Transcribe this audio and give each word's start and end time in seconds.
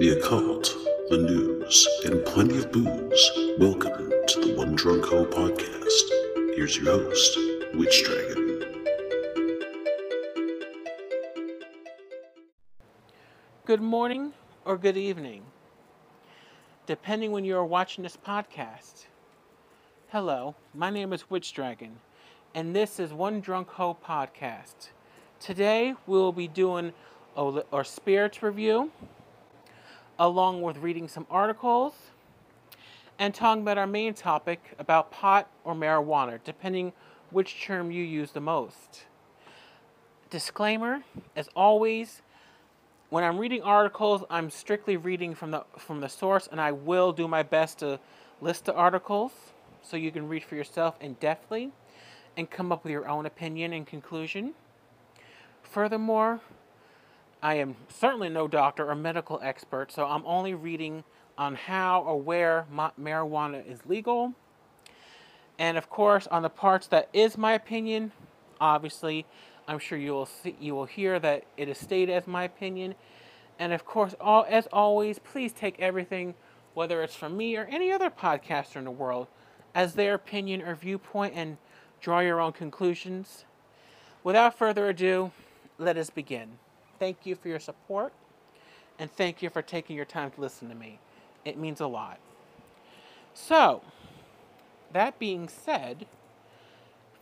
the 0.00 0.16
occult, 0.18 0.74
the 1.10 1.18
news, 1.18 1.86
and 2.06 2.24
plenty 2.24 2.56
of 2.56 2.72
booze. 2.72 3.30
Welcome 3.58 4.10
to 4.28 4.40
the 4.40 4.54
One 4.56 4.74
Drunk 4.74 5.04
Ho 5.04 5.26
podcast. 5.26 6.56
Here's 6.56 6.78
your 6.78 6.86
host, 6.86 7.38
Witch 7.74 8.02
Dragon. 8.06 8.64
Good 13.66 13.82
morning 13.82 14.32
or 14.64 14.78
good 14.78 14.96
evening, 14.96 15.42
depending 16.86 17.30
when 17.30 17.44
you 17.44 17.54
are 17.58 17.66
watching 17.66 18.02
this 18.02 18.16
podcast. 18.16 19.04
Hello, 20.08 20.54
my 20.72 20.88
name 20.88 21.12
is 21.12 21.28
Witch 21.28 21.52
Dragon, 21.52 21.98
and 22.54 22.74
this 22.74 22.98
is 22.98 23.12
One 23.12 23.42
Drunk 23.42 23.68
Ho 23.72 23.98
podcast. 24.02 24.88
Today 25.38 25.94
we 26.06 26.16
will 26.16 26.32
be 26.32 26.48
doing 26.48 26.94
a, 27.36 27.62
our 27.70 27.84
spirits 27.84 28.42
review, 28.42 28.90
along 30.20 30.60
with 30.60 30.76
reading 30.76 31.08
some 31.08 31.26
articles, 31.30 31.94
and 33.18 33.34
talking 33.34 33.62
about 33.62 33.78
our 33.78 33.86
main 33.86 34.12
topic 34.14 34.74
about 34.78 35.10
pot 35.10 35.50
or 35.64 35.74
marijuana, 35.74 36.38
depending 36.44 36.92
which 37.30 37.62
term 37.62 37.90
you 37.90 38.04
use 38.04 38.30
the 38.32 38.40
most. 38.40 39.06
Disclaimer, 40.28 41.02
as 41.34 41.48
always, 41.56 42.22
when 43.08 43.24
I'm 43.24 43.38
reading 43.38 43.62
articles, 43.62 44.22
I'm 44.30 44.50
strictly 44.50 44.96
reading 44.96 45.34
from 45.34 45.50
the 45.50 45.64
from 45.78 46.00
the 46.00 46.08
source, 46.08 46.48
and 46.52 46.60
I 46.60 46.70
will 46.72 47.12
do 47.12 47.26
my 47.26 47.42
best 47.42 47.78
to 47.78 47.98
list 48.40 48.66
the 48.66 48.74
articles 48.74 49.32
so 49.82 49.96
you 49.96 50.12
can 50.12 50.28
read 50.28 50.44
for 50.44 50.54
yourself 50.54 50.96
in 51.00 51.16
depthly 51.16 51.70
and 52.36 52.48
come 52.48 52.70
up 52.70 52.84
with 52.84 52.92
your 52.92 53.08
own 53.08 53.26
opinion 53.26 53.72
and 53.72 53.86
conclusion. 53.86 54.52
Furthermore, 55.62 56.40
I 57.42 57.54
am 57.54 57.76
certainly 57.88 58.28
no 58.28 58.46
doctor 58.48 58.90
or 58.90 58.94
medical 58.94 59.40
expert, 59.42 59.90
so 59.90 60.04
I'm 60.04 60.26
only 60.26 60.52
reading 60.52 61.04
on 61.38 61.54
how 61.54 62.02
or 62.02 62.20
where 62.20 62.66
ma- 62.70 62.90
marijuana 63.00 63.66
is 63.66 63.78
legal. 63.86 64.34
And 65.58 65.78
of 65.78 65.88
course, 65.88 66.26
on 66.26 66.42
the 66.42 66.50
parts 66.50 66.86
that 66.88 67.08
is 67.14 67.38
my 67.38 67.54
opinion, 67.54 68.12
obviously, 68.60 69.24
I'm 69.66 69.78
sure 69.78 69.96
you 69.96 70.12
will 70.12 70.26
see, 70.26 70.54
you 70.60 70.74
will 70.74 70.84
hear 70.84 71.18
that 71.18 71.44
it 71.56 71.68
is 71.68 71.78
stated 71.78 72.12
as 72.12 72.26
my 72.26 72.44
opinion. 72.44 72.94
And 73.58 73.72
of 73.72 73.86
course, 73.86 74.14
all 74.20 74.44
as 74.46 74.66
always, 74.70 75.18
please 75.18 75.52
take 75.52 75.80
everything, 75.80 76.34
whether 76.74 77.02
it's 77.02 77.14
from 77.14 77.38
me 77.38 77.56
or 77.56 77.64
any 77.64 77.90
other 77.90 78.10
podcaster 78.10 78.76
in 78.76 78.84
the 78.84 78.90
world, 78.90 79.28
as 79.74 79.94
their 79.94 80.12
opinion 80.12 80.60
or 80.60 80.74
viewpoint 80.74 81.34
and 81.34 81.56
draw 82.02 82.20
your 82.20 82.40
own 82.40 82.52
conclusions. 82.52 83.44
Without 84.24 84.58
further 84.58 84.90
ado, 84.90 85.30
let 85.78 85.96
us 85.96 86.10
begin. 86.10 86.58
Thank 87.00 87.26
you 87.26 87.34
for 87.34 87.48
your 87.48 87.58
support 87.58 88.12
and 88.98 89.10
thank 89.10 89.42
you 89.42 89.50
for 89.50 89.62
taking 89.62 89.96
your 89.96 90.04
time 90.04 90.30
to 90.32 90.40
listen 90.40 90.68
to 90.68 90.74
me. 90.74 90.98
It 91.44 91.56
means 91.58 91.80
a 91.80 91.86
lot. 91.86 92.18
So, 93.32 93.80
that 94.92 95.16
being 95.18 95.48
said, 95.48 96.04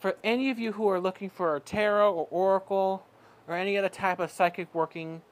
for 0.01 0.17
any 0.25 0.51
of 0.51 0.59
you 0.59 0.73
who 0.73 0.89
are 0.89 0.99
looking 0.99 1.31
for 1.31 1.55
a 1.55 1.61
tarot 1.61 2.13
or 2.13 2.27
oracle 2.31 3.07
or 3.47 3.55
any 3.55 3.79
other 3.79 3.89
type 3.89 4.19
of 4.19 4.33
psychic 4.33 4.75
working, 4.75 5.23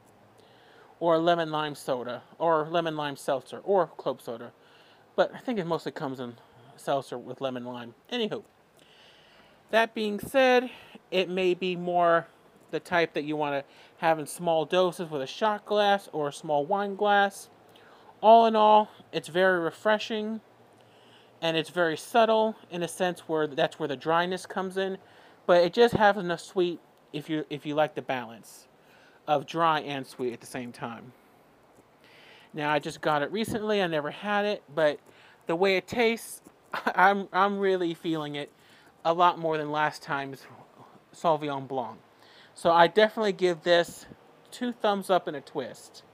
or 0.99 1.17
lemon 1.19 1.53
lime 1.53 1.77
soda, 1.77 2.23
or 2.39 2.67
lemon 2.69 2.97
lime 2.97 3.15
seltzer, 3.15 3.61
or 3.61 3.87
club 3.87 4.21
soda. 4.21 4.51
But 5.15 5.33
I 5.33 5.39
think 5.39 5.61
it 5.61 5.67
mostly 5.67 5.93
comes 5.93 6.19
in 6.19 6.35
seltzer 6.77 7.17
with 7.17 7.41
lemon 7.41 7.65
lime. 7.65 7.95
Anywho, 8.13 8.43
that 9.71 9.95
being 9.95 10.19
said, 10.19 10.71
it 11.13 11.29
may 11.29 11.55
be 11.55 11.77
more 11.77 12.27
the 12.73 12.81
type 12.81 13.13
that 13.15 13.23
you 13.23 13.37
want 13.37 13.55
to 13.55 13.73
have 13.99 14.19
in 14.19 14.27
small 14.27 14.65
doses 14.65 15.09
with 15.09 15.23
a 15.23 15.27
shot 15.27 15.65
glass 15.67 16.09
or 16.13 16.29
a 16.29 16.33
small 16.33 16.67
wine 16.67 16.97
glass. 16.97 17.49
All 18.21 18.47
in 18.47 18.57
all, 18.57 18.91
it's 19.13 19.29
very 19.29 19.61
refreshing 19.61 20.41
and 21.43 21.57
it's 21.57 21.71
very 21.71 21.97
subtle 21.97 22.57
in 22.71 22.85
a 22.85 22.89
sense 22.89 23.21
where 23.29 23.47
that's 23.49 23.79
where 23.79 23.89
the 23.89 23.97
dryness 23.97 24.47
comes 24.47 24.77
in, 24.79 24.97
but 25.45 25.63
it 25.63 25.75
just 25.75 25.95
has 25.95 26.17
enough 26.17 26.41
sweet 26.41 26.81
if 27.13 27.29
you 27.29 27.45
if 27.51 27.67
you 27.67 27.75
like 27.75 27.95
the 27.95 28.03
balance 28.03 28.69
of 29.27 29.45
dry 29.47 29.81
and 29.81 30.07
sweet 30.07 30.33
at 30.33 30.41
the 30.41 30.47
same 30.47 30.73
time. 30.73 31.13
Now 32.55 32.71
I 32.71 32.79
just 32.79 33.01
got 33.01 33.23
it 33.23 33.33
recently. 33.33 33.83
I 33.83 33.87
never 33.89 34.11
had 34.11 34.45
it, 34.45 34.63
but 34.75 35.01
the 35.47 35.57
way 35.57 35.77
it 35.77 35.87
tastes, 35.89 36.43
I'm 36.95 37.29
I'm 37.33 37.59
really 37.59 37.93
feeling 37.93 38.37
it 38.37 38.51
a 39.05 39.13
lot 39.13 39.39
more 39.39 39.59
than 39.59 39.73
last 39.73 40.01
time's 40.01 40.47
Sauvignon 41.15 41.67
Blanc. 41.67 41.99
So 42.55 42.71
I 42.71 42.87
definitely 42.87 43.33
give 43.33 43.65
this 43.65 44.07
two 44.53 44.73
thumbs 44.73 45.11
up 45.11 45.27
and 45.27 45.37
a 45.37 45.41
twist. 45.41 46.05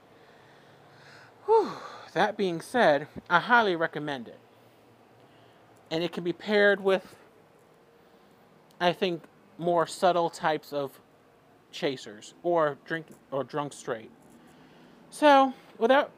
Whew. 1.45 1.71
That 2.13 2.35
being 2.37 2.59
said, 2.59 3.07
I 3.29 3.39
highly 3.39 3.75
recommend 3.75 4.27
it. 4.27 4.39
And 5.91 6.03
it 6.03 6.11
can 6.11 6.23
be 6.23 6.33
paired 6.33 6.81
with, 6.81 7.15
I 8.79 8.93
think, 8.93 9.23
more 9.57 9.87
subtle 9.87 10.29
types 10.29 10.71
of 10.71 10.99
chasers 11.71 12.33
or 12.43 12.77
drink 12.85 13.07
or 13.31 13.43
drunk 13.43 13.73
straight. 13.73 14.11
So, 15.09 15.53
without 15.77 16.11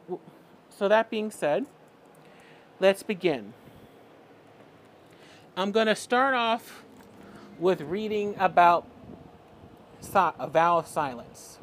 so 0.69 0.87
that 0.87 1.09
being 1.09 1.31
said, 1.31 1.65
let's 2.79 3.03
begin. 3.03 3.53
I'm 5.55 5.71
going 5.71 5.87
to 5.87 5.95
start 5.95 6.33
off 6.33 6.83
with 7.59 7.81
reading 7.81 8.35
about 8.39 8.87
a 10.15 10.47
vow 10.47 10.79
of 10.79 10.87
silence. 10.87 11.59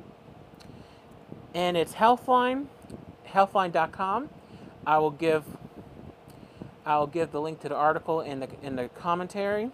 And 1.55 1.77
it's 1.77 1.95
Healthline, 1.95 2.67
healthline.com. 3.27 4.29
I 4.87 4.99
will 4.99 5.11
give 5.11 5.45
I'll 6.89 7.07
give 7.07 7.33
the 7.33 7.41
link 7.41 7.61
to 7.61 7.69
the 7.69 7.75
article 7.75 8.23
in 8.23 8.41
the 8.41 8.49
in 8.63 8.77
the 8.77 8.89
commentary. 8.89 9.71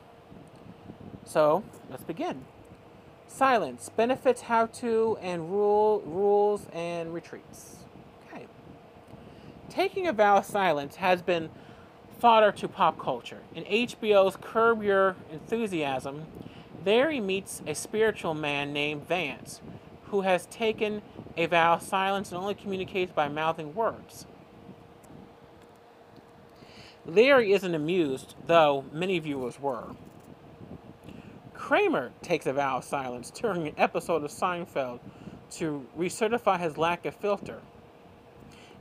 So, 1.24 1.62
let's 1.88 2.02
begin. 2.02 2.44
Silence, 3.28 3.88
benefits, 3.96 4.42
how 4.42 4.66
to, 4.66 5.16
and 5.22 5.48
rule 5.50 6.02
rules 6.04 6.66
and 6.72 7.14
retreats. 7.14 7.76
Okay. 8.26 8.46
Taking 9.70 10.08
a 10.08 10.12
vow 10.12 10.38
of 10.38 10.44
silence 10.44 10.96
has 10.96 11.22
been 11.22 11.50
fodder 12.18 12.50
to 12.50 12.66
pop 12.66 12.98
culture. 12.98 13.42
In 13.54 13.62
HBO's 13.64 14.36
Curb 14.40 14.82
Your 14.82 15.14
Enthusiasm, 15.30 16.26
there 16.82 17.12
he 17.12 17.20
meets 17.20 17.62
a 17.64 17.74
spiritual 17.74 18.34
man 18.34 18.72
named 18.72 19.06
Vance, 19.06 19.60
who 20.06 20.22
has 20.22 20.46
taken 20.46 21.00
a 21.36 21.46
vow 21.46 21.74
of 21.74 21.82
silence 21.82 22.32
and 22.32 22.40
only 22.40 22.54
communicates 22.54 23.12
by 23.12 23.28
mouthing 23.28 23.72
words. 23.72 24.26
Larry 27.06 27.52
isn't 27.52 27.74
amused, 27.74 28.34
though 28.46 28.84
many 28.90 29.18
viewers 29.18 29.60
were. 29.60 29.94
Kramer 31.52 32.12
takes 32.22 32.46
a 32.46 32.52
vow 32.52 32.78
of 32.78 32.84
silence 32.84 33.30
during 33.30 33.68
an 33.68 33.74
episode 33.76 34.24
of 34.24 34.30
Seinfeld 34.30 35.00
to 35.52 35.86
recertify 35.96 36.58
his 36.58 36.78
lack 36.78 37.04
of 37.04 37.14
filter. 37.14 37.60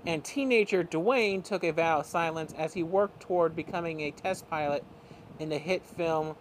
And 0.05 0.23
teenager 0.23 0.83
Dwayne 0.83 1.43
took 1.43 1.63
a 1.63 1.71
vow 1.71 1.99
of 1.99 2.05
silence 2.05 2.53
as 2.57 2.73
he 2.73 2.83
worked 2.83 3.21
toward 3.21 3.55
becoming 3.55 4.01
a 4.01 4.11
test 4.11 4.49
pilot 4.49 4.83
in 5.39 5.49
the 5.49 5.57
hit 5.57 5.85
film 5.85 6.35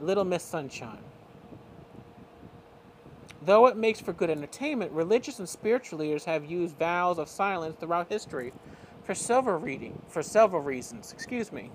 Little 0.00 0.24
Miss 0.24 0.42
Sunshine. 0.42 1.02
Though 3.42 3.66
it 3.66 3.76
makes 3.76 4.00
for 4.00 4.12
good 4.12 4.30
entertainment, 4.30 4.92
religious 4.92 5.38
and 5.38 5.48
spiritual 5.48 6.00
leaders 6.00 6.24
have 6.24 6.44
used 6.44 6.76
vows 6.76 7.18
of 7.18 7.28
silence 7.28 7.76
throughout 7.78 8.08
history 8.08 8.52
for 9.08 9.14
several 9.14 9.58
reading 9.58 9.98
for 10.06 10.22
several 10.22 10.60
reasons, 10.60 11.12
excuse 11.12 11.50
me, 11.50 11.70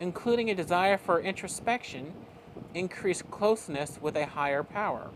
including 0.00 0.50
a 0.50 0.54
desire 0.56 0.98
for 0.98 1.20
introspection, 1.20 2.12
increased 2.74 3.30
closeness 3.30 4.00
with 4.02 4.16
a 4.16 4.26
higher 4.26 4.64
power. 4.64 5.10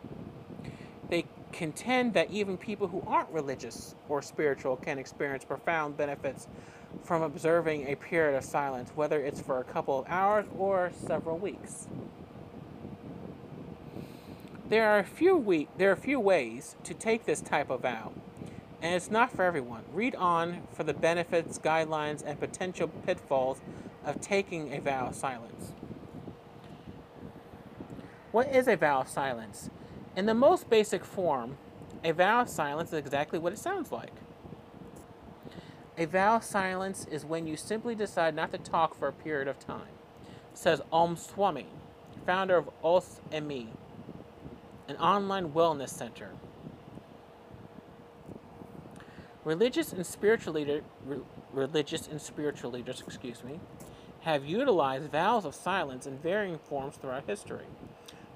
They 1.11 1.25
contend 1.50 2.14
that 2.14 2.31
even 2.31 2.56
people 2.56 2.87
who 2.87 3.02
aren't 3.08 3.28
religious 3.31 3.96
or 4.08 4.23
spiritual 4.23 4.76
can 4.76 5.00
experience 5.00 5.44
profound 5.44 5.96
benefits 5.96 6.46
from 7.02 7.23
observing 7.23 7.88
a 7.88 7.96
period 7.96 8.37
of 8.37 8.44
silence, 8.44 8.93
whether 8.94 9.19
it's 9.19 9.40
for 9.40 9.58
a 9.58 9.64
couple 9.64 9.99
of 9.99 10.06
hours 10.06 10.46
or 10.56 10.93
several 11.08 11.38
weeks. 11.38 11.88
There 14.69 14.88
are 14.88 15.00
a 15.00 15.05
few 15.05 15.37
we- 15.37 15.67
there 15.76 15.90
are 15.90 15.94
a 15.94 15.96
few 15.96 16.20
ways 16.20 16.76
to 16.84 16.94
take 16.94 17.25
this 17.25 17.40
type 17.40 17.69
of 17.69 17.81
vow, 17.81 18.12
and 18.87 18.94
it's 18.94 19.11
not 19.11 19.33
for 19.33 19.43
everyone. 19.43 19.83
Read 19.93 20.15
on 20.15 20.62
for 20.73 20.85
the 20.85 20.94
benefits, 20.94 21.59
guidelines, 21.59 22.23
and 22.25 22.38
potential 22.38 22.87
pitfalls 22.87 23.61
of 24.05 24.21
taking 24.21 24.73
a 24.73 24.81
vow 24.81 25.09
of 25.09 25.17
silence. 25.17 25.73
What 28.31 28.55
is 28.55 28.69
a 28.69 28.77
vow 28.77 29.00
of 29.00 29.09
silence? 29.09 29.71
In 30.15 30.27
the 30.27 30.35
most 30.35 30.71
basic 30.71 31.05
form, 31.05 31.56
a 32.05 32.12
vow 32.12 32.43
of 32.43 32.49
silence 32.49 32.91
is 32.91 32.99
exactly 33.00 33.41
what 33.41 33.53
it 33.53 33.59
sounds 33.59 33.91
like. 33.91 34.12
A 35.99 36.05
vow 36.05 36.37
of 36.37 36.44
silence 36.44 37.09
is 37.11 37.25
when 37.25 37.49
you 37.49 37.56
simply 37.56 37.97
decide 37.97 38.37
not 38.37 38.53
to 38.53 38.59
talk 38.59 38.94
for 38.94 39.09
a 39.09 39.12
period 39.12 39.49
of 39.49 39.59
time, 39.59 39.97
says 40.55 40.81
Om 40.93 41.17
Swami, 41.17 41.67
founder 42.25 42.56
of 42.56 42.71
Os 42.85 43.21
Me 43.43 43.71
an 44.88 44.97
online 44.99 45.50
wellness 45.50 45.88
center. 45.88 46.31
Religious 49.46 49.93
and 49.93 50.04
spiritual 50.04 50.54
leader, 50.54 50.81
re, 51.04 51.19
religious 51.52 52.08
and 52.08 52.20
spiritual 52.20 52.72
leaders, 52.72 53.00
excuse 53.06 53.44
me, 53.44 53.60
have 54.22 54.44
utilized 54.44 55.12
vows 55.12 55.44
of 55.44 55.54
silence 55.54 56.04
in 56.04 56.19
varying 56.19 56.58
forms 56.58 56.96
throughout 56.96 57.22
history. 57.28 57.66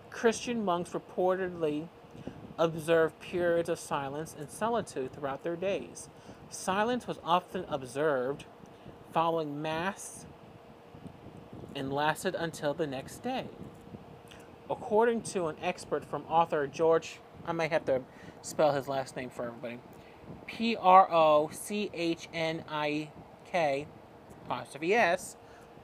Christian 0.08 0.64
monks 0.64 0.90
reportedly 0.90 1.88
observed 2.56 3.18
periods 3.18 3.68
of 3.68 3.80
silence 3.80 4.36
and 4.38 4.48
solitude 4.48 5.12
throughout 5.12 5.42
their 5.42 5.56
days. 5.56 6.08
Silence 6.48 7.08
was 7.08 7.18
often 7.24 7.64
observed 7.68 8.44
following 9.12 9.60
Mass 9.60 10.26
and 11.74 11.92
lasted 11.92 12.36
until 12.36 12.72
the 12.72 12.86
next 12.86 13.24
day 13.24 13.46
according 14.70 15.20
to 15.20 15.48
an 15.48 15.56
expert 15.60 16.04
from 16.04 16.24
author 16.28 16.68
George, 16.68 17.18
I 17.44 17.50
may 17.50 17.66
have 17.66 17.84
to 17.86 18.02
spell 18.42 18.72
his 18.72 18.86
last 18.86 19.16
name 19.16 19.28
for 19.28 19.46
everybody 19.46 19.80
P 20.46 20.76
R 20.76 21.08
O 21.10 21.50
C 21.52 21.90
H 21.92 22.28
N 22.32 22.64
I 22.68 23.10
K 23.50 23.86
apostrophe 24.44 24.94
S 24.94 25.36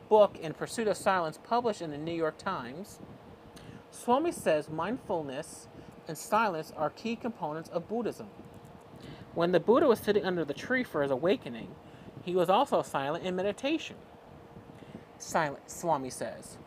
book 0.09 0.37
In 0.39 0.55
Pursuit 0.55 0.89
of 0.89 0.97
Silence 0.97 1.39
published 1.43 1.83
in 1.83 1.91
the 1.91 1.99
New 1.99 2.15
York 2.15 2.39
Times. 2.39 3.01
Swami 3.91 4.33
says 4.33 4.69
mindfulness 4.69 5.69
and 6.09 6.17
silence 6.17 6.73
are 6.77 6.91
key 6.91 7.17
components 7.17 7.69
of 7.71 7.89
Buddhism. 7.89 8.29
When 9.35 9.53
the 9.53 9.61
Buddha 9.61 9.87
was 9.87 9.99
sitting 9.99 10.25
under 10.25 10.45
the 10.45 10.55
tree 10.55 10.85
for 10.85 11.03
his 11.03 11.11
awakening, 11.11 11.75
he 12.23 12.35
was 12.35 12.49
also 12.49 12.83
silent 12.83 13.25
in 13.25 13.37
meditation. 13.37 13.97
Silent, 15.19 15.71
Swami 15.71 16.11
says. 16.11 16.59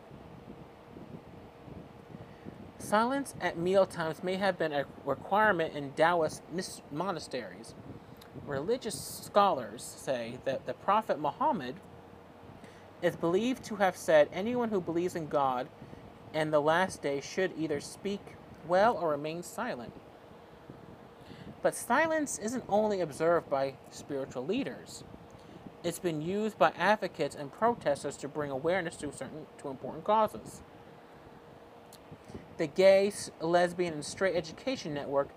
Silence 2.80 3.34
at 3.42 3.58
mealtimes 3.58 4.24
may 4.24 4.36
have 4.36 4.58
been 4.58 4.72
a 4.72 4.86
requirement 5.04 5.76
in 5.76 5.92
Taoist 5.92 6.42
monasteries. 6.90 7.74
Religious 8.46 8.98
scholars 9.22 9.82
say 9.82 10.38
that 10.46 10.64
the 10.64 10.72
Prophet 10.72 11.20
Muhammad 11.20 11.76
is 13.02 13.16
believed 13.16 13.62
to 13.64 13.76
have 13.76 13.96
said 13.96 14.30
anyone 14.32 14.70
who 14.70 14.80
believes 14.80 15.14
in 15.14 15.28
God 15.28 15.68
and 16.32 16.52
the 16.52 16.60
last 16.60 17.02
day 17.02 17.20
should 17.20 17.52
either 17.58 17.80
speak 17.80 18.20
well 18.66 18.96
or 18.96 19.10
remain 19.10 19.42
silent. 19.42 19.92
But 21.62 21.74
silence 21.74 22.38
isn't 22.38 22.64
only 22.66 23.02
observed 23.02 23.50
by 23.50 23.74
spiritual 23.90 24.46
leaders. 24.46 25.04
It's 25.84 25.98
been 25.98 26.22
used 26.22 26.58
by 26.58 26.72
advocates 26.78 27.36
and 27.36 27.52
protesters 27.52 28.16
to 28.18 28.28
bring 28.28 28.50
awareness 28.50 28.96
to 28.96 29.12
certain 29.12 29.46
to 29.58 29.68
important 29.68 30.04
causes 30.04 30.62
the 32.60 32.66
Gay, 32.66 33.10
Lesbian, 33.40 33.94
and 33.94 34.04
Straight 34.04 34.36
Education 34.36 34.92
Network, 34.92 35.30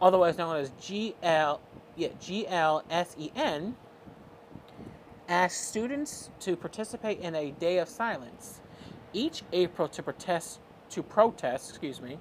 otherwise 0.00 0.38
known 0.38 0.54
as 0.54 0.70
GL, 0.80 1.58
yeah, 1.96 2.08
GLSEN, 2.20 3.74
asks 5.28 5.60
students 5.60 6.30
to 6.38 6.54
participate 6.54 7.18
in 7.18 7.34
a 7.34 7.50
day 7.50 7.78
of 7.78 7.88
silence 7.88 8.60
each 9.12 9.42
April 9.52 9.88
to 9.88 10.04
protest 10.04 10.60
to 10.88 11.02
protest, 11.02 11.70
excuse 11.70 12.00
me, 12.00 12.16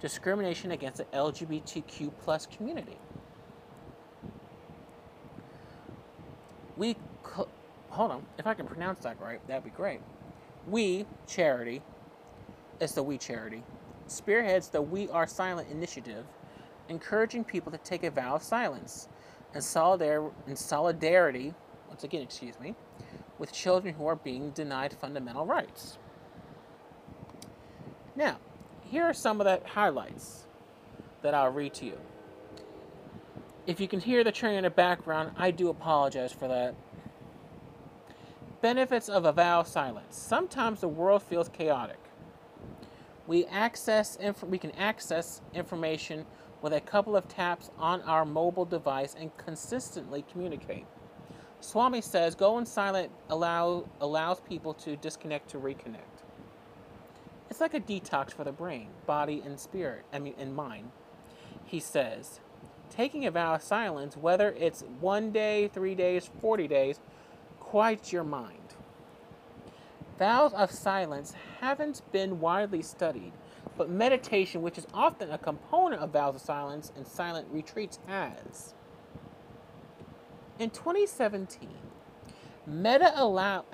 discrimination 0.00 0.72
against 0.72 0.98
the 0.98 1.04
LGBTQ 1.16 2.10
plus 2.18 2.46
community. 2.46 2.98
We 6.76 6.96
hold 7.22 8.10
on, 8.10 8.26
if 8.36 8.48
I 8.48 8.54
can 8.54 8.66
pronounce 8.66 9.04
that 9.04 9.20
right, 9.20 9.46
that'd 9.46 9.62
be 9.62 9.70
great. 9.70 10.00
We 10.66 11.06
charity, 11.28 11.82
it's 12.80 12.92
the 12.92 13.02
We 13.02 13.18
charity, 13.18 13.62
spearheads 14.06 14.68
the 14.68 14.82
We 14.82 15.08
Are 15.08 15.26
Silent 15.26 15.70
initiative, 15.70 16.26
encouraging 16.88 17.44
people 17.44 17.72
to 17.72 17.78
take 17.78 18.04
a 18.04 18.10
vow 18.10 18.34
of 18.34 18.42
silence 18.42 19.08
and 19.54 19.62
solidar- 19.62 20.32
in 20.46 20.56
solidarity, 20.56 21.54
once 21.88 22.04
again, 22.04 22.22
excuse 22.22 22.58
me, 22.60 22.74
with 23.38 23.52
children 23.52 23.94
who 23.94 24.06
are 24.06 24.16
being 24.16 24.50
denied 24.50 24.92
fundamental 24.92 25.46
rights. 25.46 25.98
Now, 28.14 28.38
here 28.82 29.04
are 29.04 29.14
some 29.14 29.40
of 29.40 29.44
the 29.44 29.66
highlights 29.68 30.46
that 31.22 31.34
I'll 31.34 31.52
read 31.52 31.74
to 31.74 31.86
you. 31.86 31.98
If 33.66 33.80
you 33.80 33.88
can 33.88 34.00
hear 34.00 34.22
the 34.22 34.32
train 34.32 34.56
in 34.56 34.64
the 34.64 34.70
background, 34.70 35.32
I 35.36 35.50
do 35.50 35.68
apologize 35.68 36.32
for 36.32 36.46
that. 36.46 36.74
Benefits 38.60 39.08
of 39.08 39.24
a 39.24 39.32
vow 39.32 39.60
of 39.60 39.66
silence. 39.66 40.16
Sometimes 40.16 40.80
the 40.80 40.88
world 40.88 41.22
feels 41.22 41.48
chaotic 41.48 41.98
we 43.26 43.44
access 43.46 44.18
we 44.46 44.58
can 44.58 44.70
access 44.72 45.40
information 45.54 46.24
with 46.62 46.72
a 46.72 46.80
couple 46.80 47.16
of 47.16 47.28
taps 47.28 47.70
on 47.78 48.00
our 48.02 48.24
mobile 48.24 48.64
device 48.64 49.14
and 49.18 49.36
consistently 49.36 50.24
communicate. 50.30 50.86
Swami 51.60 52.00
says 52.00 52.34
going 52.34 52.64
silent 52.64 53.10
allow, 53.28 53.88
allows 54.00 54.40
people 54.40 54.74
to 54.74 54.96
disconnect 54.96 55.50
to 55.50 55.58
reconnect. 55.58 56.22
It's 57.50 57.60
like 57.60 57.74
a 57.74 57.80
detox 57.80 58.32
for 58.32 58.44
the 58.44 58.52
brain, 58.52 58.88
body, 59.06 59.42
and 59.44 59.58
spirit, 59.58 60.04
I 60.12 60.18
mean, 60.18 60.34
and 60.38 60.54
mind. 60.54 60.90
He 61.64 61.80
says, 61.80 62.40
taking 62.90 63.24
a 63.26 63.30
vow 63.30 63.54
of 63.54 63.62
silence, 63.62 64.16
whether 64.16 64.52
it's 64.52 64.82
one 65.00 65.30
day, 65.30 65.68
three 65.68 65.94
days, 65.94 66.30
40 66.40 66.68
days, 66.68 67.00
quiets 67.60 68.12
your 68.12 68.24
mind. 68.24 68.74
Vows 70.18 70.52
of 70.54 70.70
silence 70.70 71.34
haven't 71.66 72.00
been 72.12 72.38
widely 72.38 72.80
studied, 72.80 73.32
but 73.76 73.90
meditation, 73.90 74.62
which 74.62 74.78
is 74.78 74.86
often 74.94 75.32
a 75.32 75.38
component 75.38 76.00
of 76.00 76.10
vows 76.10 76.36
of 76.36 76.40
silence 76.40 76.92
and 76.94 77.04
silent 77.04 77.48
retreats, 77.50 77.98
has. 78.06 78.72
In 80.60 80.70
2017, 80.70 81.68
Meta 82.68 83.12
allow- 83.16 83.64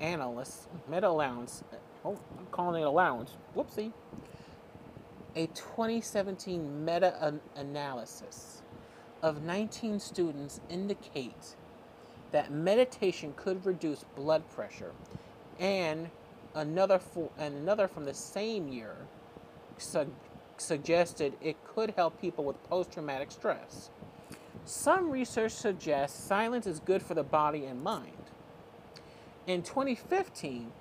analysts, 0.00 0.66
Meta 0.88 1.08
allowance, 1.08 1.62
oh, 2.04 2.18
I'm 2.36 2.46
calling 2.50 2.82
it 2.82 2.84
allowance, 2.84 3.36
whoopsie. 3.54 3.92
A 5.36 5.46
2017 5.46 6.84
meta 6.84 7.40
analysis 7.54 8.62
of 9.22 9.42
19 9.42 10.00
students 10.00 10.60
indicate 10.68 11.54
that 12.32 12.50
meditation 12.50 13.34
could 13.36 13.64
reduce 13.64 14.04
blood 14.16 14.48
pressure 14.48 14.92
and 15.60 16.10
another 16.56 16.98
for, 16.98 17.30
and 17.38 17.54
another 17.56 17.88
from 17.88 18.06
the 18.06 18.14
same 18.14 18.68
year 18.68 18.96
su- 19.78 20.12
suggested 20.58 21.34
it 21.42 21.56
could 21.64 21.90
help 21.96 22.20
people 22.20 22.44
with 22.44 22.62
post-traumatic 22.64 23.30
stress. 23.30 23.90
Some 24.64 25.10
research 25.10 25.52
suggests 25.52 26.18
silence 26.22 26.66
is 26.66 26.80
good 26.80 27.02
for 27.02 27.14
the 27.14 27.22
body 27.24 27.64
and 27.66 27.82
mind. 27.82 28.12
In 29.46 29.62
2015, 29.62 30.72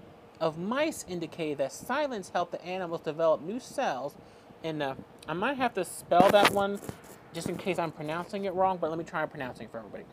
of 0.42 0.58
mice 0.58 1.06
indicated 1.08 1.58
that 1.60 1.72
silence 1.74 2.30
helped 2.30 2.52
the 2.54 2.64
animals 2.66 3.02
develop 3.02 3.42
new 3.42 3.60
cells 3.60 4.16
and 4.64 4.82
the. 4.82 4.96
I 5.28 5.34
might 5.34 5.58
have 5.58 5.74
to 5.76 5.86
spell 5.86 6.30
that 6.32 6.52
one 6.54 6.80
just 7.34 7.48
in 7.50 7.58
case 7.58 7.78
I'm 7.80 7.92
pronouncing 7.92 8.46
it 8.46 8.54
wrong, 8.56 8.78
but 8.80 8.90
let 8.90 8.98
me 9.00 9.04
try 9.06 9.26
pronouncing 9.26 9.66
it 9.66 9.72
for 9.72 9.80
everybody. 9.80 10.06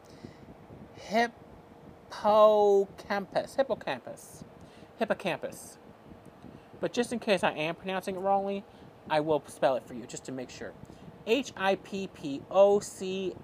Hippocampus. 0.97 3.57
Hippocampus. 3.57 4.45
Hippocampus. 5.03 5.79
But 6.81 6.93
just 6.93 7.13
in 7.13 7.19
case 7.19 7.43
I 7.43 7.51
am 7.51 7.75
pronouncing 7.75 8.15
it 8.15 8.21
wrongly, 8.21 8.63
I 9.11 9.19
will 9.19 9.43
spell 9.49 9.75
it 9.75 9.85
for 9.85 9.95
you 9.95 10.07
just 10.07 10.25
to 10.27 10.33
make 10.33 10.49
sure. 10.49 10.73
H 11.27 11.53
I 11.57 11.75
P 11.75 12.07
P 12.07 12.41
O 12.53 12.79
C 12.79 13.35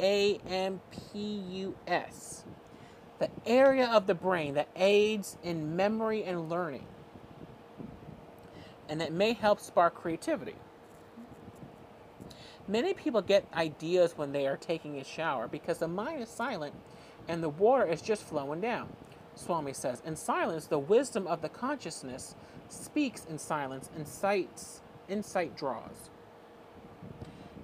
A 0.00 0.40
M 0.48 0.80
P 0.90 1.20
U 1.20 1.76
S. 1.86 2.44
The 3.20 3.30
area 3.46 3.86
of 3.86 4.08
the 4.08 4.14
brain 4.14 4.54
that 4.54 4.68
aids 4.74 5.38
in 5.44 5.76
memory 5.76 6.24
and 6.24 6.50
learning. 6.50 6.86
And 8.88 9.00
that 9.00 9.12
may 9.12 9.34
help 9.34 9.60
spark 9.60 9.94
creativity. 9.94 10.56
Many 12.66 12.92
people 12.92 13.22
get 13.22 13.46
ideas 13.54 14.18
when 14.18 14.32
they 14.32 14.48
are 14.48 14.56
taking 14.56 14.98
a 14.98 15.04
shower 15.04 15.46
because 15.46 15.78
the 15.78 15.86
mind 15.86 16.22
is 16.22 16.28
silent 16.28 16.74
and 17.28 17.40
the 17.40 17.50
water 17.50 17.86
is 17.86 18.02
just 18.02 18.24
flowing 18.24 18.60
down. 18.60 18.88
Swami 19.34 19.72
says, 19.72 20.02
In 20.04 20.16
silence, 20.16 20.66
the 20.66 20.78
wisdom 20.78 21.26
of 21.26 21.42
the 21.42 21.48
consciousness 21.48 22.34
speaks 22.68 23.24
in 23.24 23.38
silence, 23.38 23.90
insights, 23.96 24.80
insight 25.08 25.56
draws. 25.56 26.10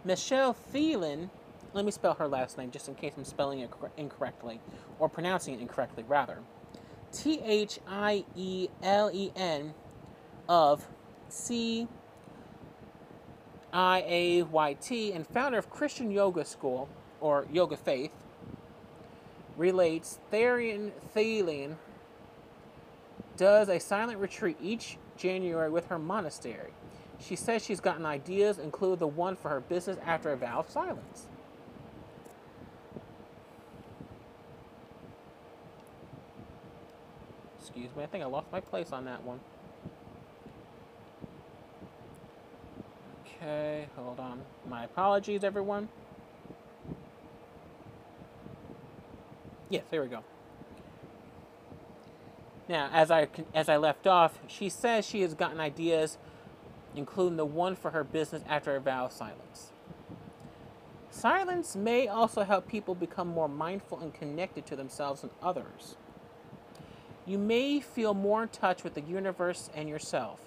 Michelle 0.05 0.57
Thielen, 0.73 1.31
let 1.73 1.85
me 1.85 1.91
spell 1.91 2.15
her 2.15 2.27
last 2.27 2.59
name 2.59 2.71
just 2.71 2.89
in 2.89 2.95
case 2.95 3.15
I'm 3.17 3.25
spelling 3.25 3.61
it 3.61 3.71
incorrectly, 3.97 4.61
or 4.99 5.09
pronouncing 5.09 5.55
it 5.55 5.61
incorrectly, 5.61 6.05
rather. 6.09 6.39
T 7.13 7.41
H 7.45 7.79
I 7.89 8.25
E 8.37 8.69
L 8.83 9.11
E 9.13 9.33
N 9.37 9.75
of 10.49 10.87
C 11.29 11.87
I 13.73 14.05
A 14.07 14.43
Y 14.43 14.73
T 14.75 15.13
and 15.13 15.27
founder 15.27 15.59
of 15.59 15.71
Christian 15.71 16.11
Yoga 16.11 16.45
School, 16.45 16.89
or 17.21 17.47
Yoga 17.53 17.77
Faith, 17.77 18.13
relates 19.57 20.19
Therian 20.33 20.93
Thalian 21.15 21.77
does 23.37 23.69
a 23.69 23.79
silent 23.79 24.19
retreat 24.19 24.57
each 24.61 24.99
January 25.17 25.71
with 25.71 25.87
her 25.89 25.99
monastery. 25.99 26.73
She 27.19 27.37
says 27.37 27.65
she's 27.65 27.81
gotten 27.81 28.07
ideas, 28.07 28.59
include 28.59 28.99
the 28.99 29.07
one 29.07 29.37
for 29.37 29.49
her 29.51 29.61
business 29.61 29.99
after 30.05 30.33
a 30.33 30.37
vow 30.37 30.61
of 30.61 30.71
silence. 30.71 31.27
Excuse 37.59 37.95
me, 37.95 38.03
I 38.03 38.07
think 38.07 38.25
I 38.25 38.27
lost 38.27 38.49
my 38.51 38.61
place 38.61 38.93
on 38.93 39.05
that 39.05 39.23
one. 39.23 39.41
Okay, 43.25 43.87
hold 43.97 44.19
on. 44.19 44.41
My 44.69 44.85
apologies, 44.85 45.45
everyone. 45.45 45.89
Yes, 49.71 49.85
there 49.89 50.03
we 50.03 50.09
go. 50.09 50.25
Now, 52.69 52.91
as 52.93 53.11
I 53.11 53.29
as 53.55 53.69
I 53.69 53.77
left 53.77 54.07
off, 54.07 54.39
she 54.47 54.69
says 54.69 55.07
she 55.07 55.23
has 55.23 55.35
gotten 55.35 55.61
ideas, 55.61 56.19
including 56.95 57.37
the 57.37 57.47
one 57.47 57.77
for 57.77 57.93
her 57.93 58.05
business 58.05 58.43
after 58.49 58.77
a 58.77 58.81
vow 58.81 59.07
of 59.07 59.13
silence. 59.13 59.71
Silence 61.11 61.75
may 61.75 62.09
also 62.09 62.43
help 62.45 62.69
people 62.69 62.95
become 62.95 63.29
more 63.29 63.49
mindful 63.49 64.01
and 64.01 64.13
connected 64.13 64.67
to 64.67 64.77
themselves 64.77 65.23
and 65.23 65.33
others. 65.43 65.97
You 67.27 67.39
may 67.39 67.81
feel 67.81 68.15
more 68.15 68.45
in 68.45 68.49
touch 68.49 68.83
with 68.83 68.95
the 68.95 69.03
universe 69.03 69.71
and 69.75 69.89
yourself, 69.89 70.41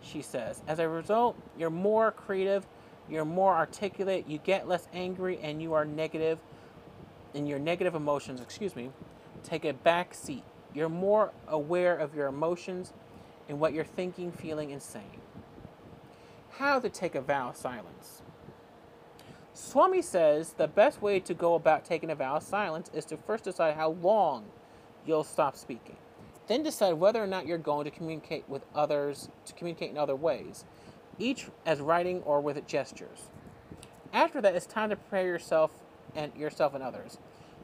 she 0.00 0.22
says. 0.22 0.62
As 0.66 0.78
a 0.78 0.88
result, 0.88 1.36
you're 1.58 1.70
more 1.70 2.12
creative, 2.12 2.66
you're 3.08 3.24
more 3.24 3.54
articulate, 3.54 4.26
you 4.28 4.38
get 4.38 4.66
less 4.66 4.88
angry, 4.92 5.38
and 5.42 5.60
you 5.60 5.74
are 5.74 5.84
negative 5.84 6.38
and 7.34 7.48
your 7.48 7.58
negative 7.58 7.94
emotions, 7.94 8.40
excuse 8.40 8.76
me, 8.76 8.90
take 9.42 9.64
a 9.64 9.72
back 9.72 10.14
seat. 10.14 10.44
You're 10.72 10.88
more 10.88 11.32
aware 11.48 11.96
of 11.96 12.14
your 12.14 12.26
emotions 12.26 12.92
and 13.48 13.60
what 13.60 13.72
you're 13.72 13.84
thinking, 13.84 14.32
feeling, 14.32 14.72
and 14.72 14.82
saying. 14.82 15.20
How 16.58 16.80
to 16.80 16.88
take 16.88 17.14
a 17.14 17.20
vow 17.20 17.50
of 17.50 17.56
silence. 17.56 18.22
Swami 19.52 20.02
says 20.02 20.54
the 20.54 20.66
best 20.66 21.00
way 21.00 21.20
to 21.20 21.34
go 21.34 21.54
about 21.54 21.84
taking 21.84 22.10
a 22.10 22.14
vow 22.14 22.36
of 22.36 22.42
silence 22.42 22.90
is 22.92 23.04
to 23.06 23.16
first 23.16 23.44
decide 23.44 23.74
how 23.74 23.90
long 23.90 24.46
you'll 25.06 25.24
stop 25.24 25.56
speaking. 25.56 25.96
Then 26.46 26.62
decide 26.62 26.94
whether 26.94 27.22
or 27.22 27.26
not 27.26 27.46
you're 27.46 27.58
going 27.58 27.84
to 27.84 27.90
communicate 27.90 28.48
with 28.48 28.64
others, 28.74 29.28
to 29.46 29.52
communicate 29.54 29.90
in 29.90 29.98
other 29.98 30.16
ways, 30.16 30.64
each 31.18 31.46
as 31.64 31.80
writing 31.80 32.22
or 32.22 32.40
with 32.40 32.66
gestures. 32.66 33.28
After 34.12 34.40
that, 34.40 34.54
it's 34.54 34.66
time 34.66 34.90
to 34.90 34.96
prepare 34.96 35.26
yourself 35.26 35.70
and 36.14 36.34
yourself 36.36 36.74
and 36.74 36.82
others. 36.82 37.18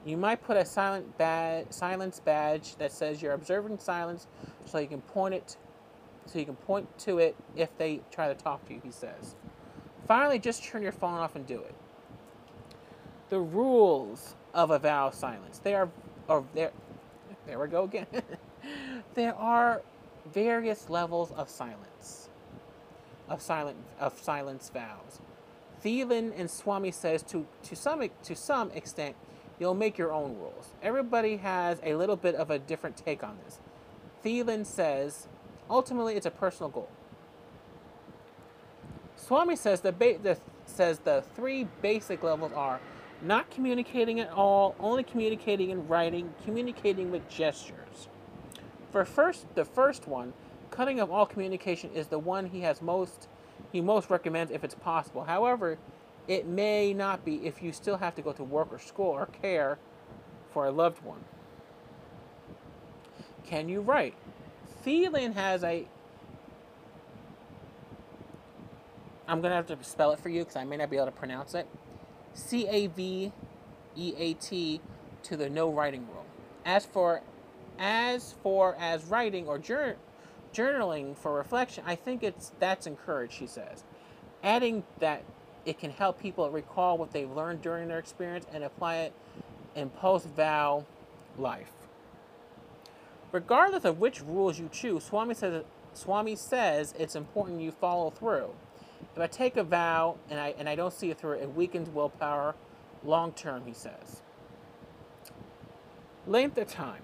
You 0.04 0.16
might 0.16 0.42
put 0.42 0.56
a 0.56 0.64
silent 0.64 1.18
badge, 1.18 1.66
silence 1.70 2.20
badge 2.20 2.76
that 2.76 2.92
says 2.92 3.20
you're 3.20 3.34
observing 3.34 3.78
silence, 3.78 4.26
so 4.64 4.78
you 4.78 4.86
can 4.86 5.02
point 5.02 5.34
it, 5.34 5.56
so 6.26 6.38
you 6.38 6.46
can 6.46 6.56
point 6.56 6.86
to 7.00 7.18
it 7.18 7.36
if 7.56 7.76
they 7.76 8.00
try 8.10 8.28
to 8.28 8.34
talk 8.34 8.66
to 8.68 8.74
you. 8.74 8.80
He 8.82 8.90
says. 8.90 9.34
Finally, 10.06 10.38
just 10.38 10.64
turn 10.64 10.82
your 10.82 10.92
phone 10.92 11.14
off 11.14 11.36
and 11.36 11.46
do 11.46 11.60
it. 11.60 11.74
The 13.28 13.38
rules 13.38 14.34
of 14.54 14.70
a 14.70 14.78
vow 14.78 15.08
of 15.08 15.14
silence. 15.14 15.58
They 15.58 15.74
are, 15.74 15.88
or 16.28 16.44
there, 16.54 16.72
there 17.46 17.58
we 17.58 17.68
go 17.68 17.84
again. 17.84 18.06
there 19.14 19.34
are 19.34 19.82
various 20.32 20.88
levels 20.90 21.30
of 21.32 21.48
silence, 21.48 22.28
of 23.28 23.40
silent, 23.42 23.76
of 24.00 24.18
silence 24.20 24.70
vows. 24.72 25.20
Thielen 25.84 26.32
and 26.38 26.50
Swami 26.50 26.90
says 26.90 27.22
to, 27.24 27.46
to, 27.62 27.76
some, 27.76 28.08
to 28.22 28.36
some 28.36 28.70
extent, 28.72 29.16
you'll 29.58 29.74
make 29.74 29.96
your 29.98 30.12
own 30.12 30.36
rules. 30.36 30.70
Everybody 30.82 31.36
has 31.38 31.80
a 31.82 31.94
little 31.94 32.16
bit 32.16 32.34
of 32.34 32.50
a 32.50 32.58
different 32.58 32.96
take 32.96 33.22
on 33.22 33.38
this. 33.44 33.60
Thielen 34.24 34.66
says, 34.66 35.26
ultimately, 35.68 36.14
it's 36.16 36.26
a 36.26 36.30
personal 36.30 36.70
goal. 36.70 36.88
Swami 39.16 39.56
says 39.56 39.80
the, 39.80 39.92
ba- 39.92 40.18
the, 40.22 40.38
says 40.66 40.98
the 41.00 41.22
three 41.34 41.66
basic 41.82 42.22
levels 42.22 42.52
are 42.54 42.80
not 43.22 43.50
communicating 43.50 44.20
at 44.20 44.30
all, 44.30 44.74
only 44.80 45.02
communicating 45.02 45.70
in 45.70 45.86
writing, 45.86 46.32
communicating 46.44 47.10
with 47.10 47.28
gestures. 47.28 48.08
For 48.90 49.04
first, 49.04 49.46
the 49.54 49.64
first 49.64 50.08
one, 50.08 50.32
cutting 50.70 51.00
off 51.00 51.10
all 51.10 51.26
communication 51.26 51.90
is 51.94 52.08
the 52.08 52.18
one 52.18 52.46
he 52.46 52.60
has 52.62 52.80
most 52.80 53.28
he 53.72 53.80
most 53.80 54.10
recommends 54.10 54.50
if 54.50 54.64
it's 54.64 54.74
possible. 54.74 55.24
However, 55.24 55.78
it 56.26 56.46
may 56.46 56.92
not 56.92 57.24
be 57.24 57.46
if 57.46 57.62
you 57.62 57.72
still 57.72 57.96
have 57.96 58.14
to 58.16 58.22
go 58.22 58.32
to 58.32 58.44
work 58.44 58.68
or 58.72 58.78
school 58.78 59.10
or 59.10 59.26
care 59.26 59.78
for 60.50 60.66
a 60.66 60.70
loved 60.70 61.02
one. 61.04 61.24
Can 63.44 63.68
you 63.68 63.80
write? 63.80 64.14
Thielen 64.84 65.34
has 65.34 65.64
a. 65.64 65.86
I'm 69.26 69.40
going 69.40 69.50
to 69.50 69.56
have 69.56 69.66
to 69.66 69.84
spell 69.84 70.12
it 70.12 70.20
for 70.20 70.28
you 70.28 70.40
because 70.40 70.56
I 70.56 70.64
may 70.64 70.76
not 70.76 70.90
be 70.90 70.96
able 70.96 71.06
to 71.06 71.12
pronounce 71.12 71.54
it. 71.54 71.68
C 72.34 72.66
A 72.68 72.86
V 72.88 73.32
E 73.96 74.14
A 74.16 74.34
T 74.34 74.80
to 75.24 75.36
the 75.36 75.48
no 75.48 75.70
writing 75.70 76.06
rule. 76.12 76.24
As 76.64 76.86
for 76.86 77.22
as 77.78 78.34
for 78.42 78.76
as 78.78 79.04
writing 79.04 79.46
or 79.48 79.58
journal 79.58 79.96
journaling 80.52 81.16
for 81.16 81.34
reflection, 81.34 81.84
I 81.86 81.94
think 81.94 82.22
it's 82.22 82.52
that's 82.58 82.86
encouraged, 82.86 83.34
she 83.34 83.46
says. 83.46 83.84
Adding 84.42 84.84
that 84.98 85.24
it 85.64 85.78
can 85.78 85.90
help 85.90 86.20
people 86.20 86.50
recall 86.50 86.96
what 86.98 87.12
they've 87.12 87.30
learned 87.30 87.62
during 87.62 87.88
their 87.88 87.98
experience 87.98 88.46
and 88.52 88.64
apply 88.64 88.96
it 88.96 89.12
in 89.74 89.90
post 89.90 90.26
vow 90.26 90.86
life. 91.38 91.72
Regardless 93.32 93.84
of 93.84 93.98
which 93.98 94.22
rules 94.22 94.58
you 94.58 94.68
choose, 94.72 95.04
Swami 95.04 95.34
says 95.34 95.64
Swami 95.92 96.36
says 96.36 96.94
it's 96.98 97.16
important 97.16 97.60
you 97.60 97.72
follow 97.72 98.10
through. 98.10 98.50
If 99.14 99.20
I 99.20 99.26
take 99.26 99.56
a 99.56 99.64
vow 99.64 100.16
and 100.28 100.40
I 100.40 100.54
and 100.58 100.68
I 100.68 100.74
don't 100.74 100.92
see 100.92 101.10
it 101.10 101.18
through, 101.18 101.38
it 101.38 101.54
weakens 101.54 101.88
willpower 101.88 102.54
long 103.04 103.32
term, 103.32 103.64
he 103.66 103.72
says. 103.72 104.22
Length 106.26 106.58
of 106.58 106.68
time. 106.68 107.02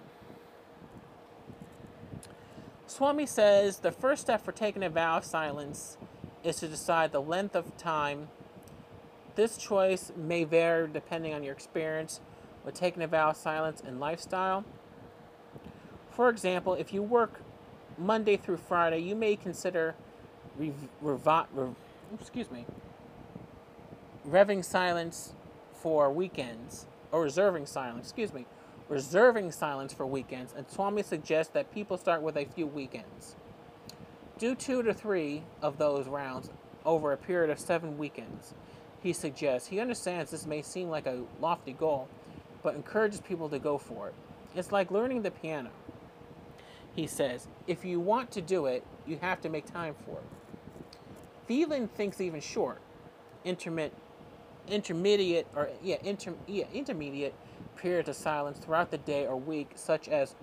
Swami 2.96 3.26
says 3.26 3.80
the 3.80 3.92
first 3.92 4.22
step 4.22 4.42
for 4.42 4.52
taking 4.52 4.82
a 4.82 4.88
vow 4.88 5.18
of 5.18 5.24
silence 5.26 5.98
is 6.42 6.56
to 6.56 6.66
decide 6.66 7.12
the 7.12 7.20
length 7.20 7.54
of 7.54 7.76
time. 7.76 8.28
This 9.34 9.58
choice 9.58 10.12
may 10.16 10.44
vary 10.44 10.88
depending 10.90 11.34
on 11.34 11.42
your 11.42 11.52
experience 11.52 12.20
with 12.64 12.72
taking 12.72 13.02
a 13.02 13.06
vow 13.06 13.28
of 13.28 13.36
silence 13.36 13.82
and 13.86 14.00
lifestyle. 14.00 14.64
For 16.10 16.30
example, 16.30 16.72
if 16.72 16.94
you 16.94 17.02
work 17.02 17.42
Monday 17.98 18.38
through 18.38 18.56
Friday, 18.56 19.00
you 19.00 19.14
may 19.14 19.36
consider 19.36 19.94
rev- 20.56 20.88
rev- 21.02 21.74
excuse 22.18 22.50
me, 22.50 22.64
revving 24.26 24.64
silence 24.64 25.34
for 25.74 26.10
weekends 26.10 26.86
or 27.12 27.20
reserving 27.20 27.66
silence, 27.66 28.06
excuse 28.06 28.32
me, 28.32 28.46
reserving 28.88 29.52
silence 29.52 29.92
for 29.92 30.06
weekends, 30.06 30.54
and 30.56 30.68
Swami 30.68 31.02
suggests 31.02 31.52
that 31.52 31.72
people 31.74 31.98
start 31.98 32.22
with 32.22 32.36
a 32.36 32.44
few 32.44 32.66
weekends. 32.66 33.36
Do 34.38 34.54
two 34.54 34.82
to 34.82 34.94
three 34.94 35.42
of 35.62 35.78
those 35.78 36.06
rounds 36.06 36.50
over 36.84 37.12
a 37.12 37.16
period 37.16 37.50
of 37.50 37.58
seven 37.58 37.98
weekends, 37.98 38.54
he 39.02 39.12
suggests. 39.12 39.68
He 39.68 39.80
understands 39.80 40.30
this 40.30 40.46
may 40.46 40.62
seem 40.62 40.88
like 40.88 41.06
a 41.06 41.24
lofty 41.40 41.72
goal, 41.72 42.08
but 42.62 42.74
encourages 42.74 43.20
people 43.20 43.48
to 43.48 43.58
go 43.58 43.78
for 43.78 44.08
it. 44.08 44.14
It's 44.54 44.72
like 44.72 44.90
learning 44.90 45.22
the 45.22 45.30
piano. 45.30 45.70
He 46.94 47.06
says, 47.06 47.46
if 47.66 47.84
you 47.84 48.00
want 48.00 48.30
to 48.32 48.40
do 48.40 48.66
it, 48.66 48.84
you 49.06 49.18
have 49.20 49.40
to 49.42 49.48
make 49.48 49.70
time 49.70 49.94
for 50.04 50.18
it. 50.18 51.48
Thielen 51.48 51.90
thinks 51.90 52.20
even 52.20 52.40
short, 52.40 52.80
intermittent, 53.44 54.00
intermediate, 54.68 55.46
or 55.54 55.68
yeah, 55.82 55.96
inter, 56.02 56.34
yeah, 56.46 56.64
intermediate 56.72 57.34
periods 57.76 58.08
of 58.08 58.16
silence 58.16 58.58
throughout 58.58 58.90
the 58.90 58.98
day 58.98 59.26
or 59.26 59.36
week, 59.36 59.70
such 59.74 60.08
as 60.08 60.34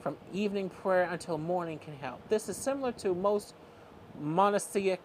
from 0.00 0.16
evening 0.32 0.70
prayer 0.70 1.08
until 1.10 1.38
morning, 1.38 1.78
can 1.78 1.96
help. 1.96 2.20
This 2.28 2.48
is 2.48 2.56
similar 2.56 2.92
to 2.92 3.14
most 3.14 3.54
monastic, 4.20 5.00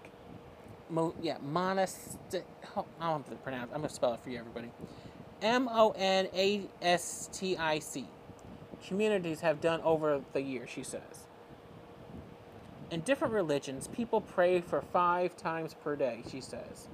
mo, 0.89 1.13
yeah, 1.21 1.37
monastic. 1.41 2.45
Oh, 2.75 2.85
I 2.99 3.09
don't 3.09 3.23
have 3.23 3.29
to 3.29 3.35
pronounce. 3.37 3.71
I'm 3.73 3.81
gonna 3.81 3.89
spell 3.89 4.13
it 4.13 4.19
for 4.21 4.29
you, 4.29 4.39
everybody. 4.39 4.71
M 5.41 5.67
O 5.71 5.93
N 5.97 6.27
A 6.33 6.63
S 6.81 7.29
T 7.33 7.57
I 7.57 7.79
C. 7.79 8.07
Communities 8.87 9.41
have 9.41 9.61
done 9.61 9.81
over 9.81 10.21
the 10.33 10.41
years, 10.41 10.69
she 10.69 10.83
says. 10.83 11.27
In 12.91 13.01
different 13.01 13.33
religions, 13.33 13.87
people 13.87 14.21
pray 14.21 14.61
for 14.61 14.81
five 14.81 15.37
times 15.37 15.75
per 15.83 15.95
day, 15.95 16.23
she 16.29 16.41
says. 16.41 16.89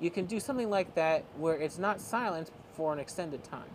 You 0.00 0.10
can 0.10 0.26
do 0.26 0.40
something 0.40 0.70
like 0.70 0.94
that 0.94 1.24
where 1.36 1.56
it's 1.56 1.78
not 1.78 2.00
silence 2.00 2.50
for 2.74 2.92
an 2.92 2.98
extended 2.98 3.44
time. 3.44 3.70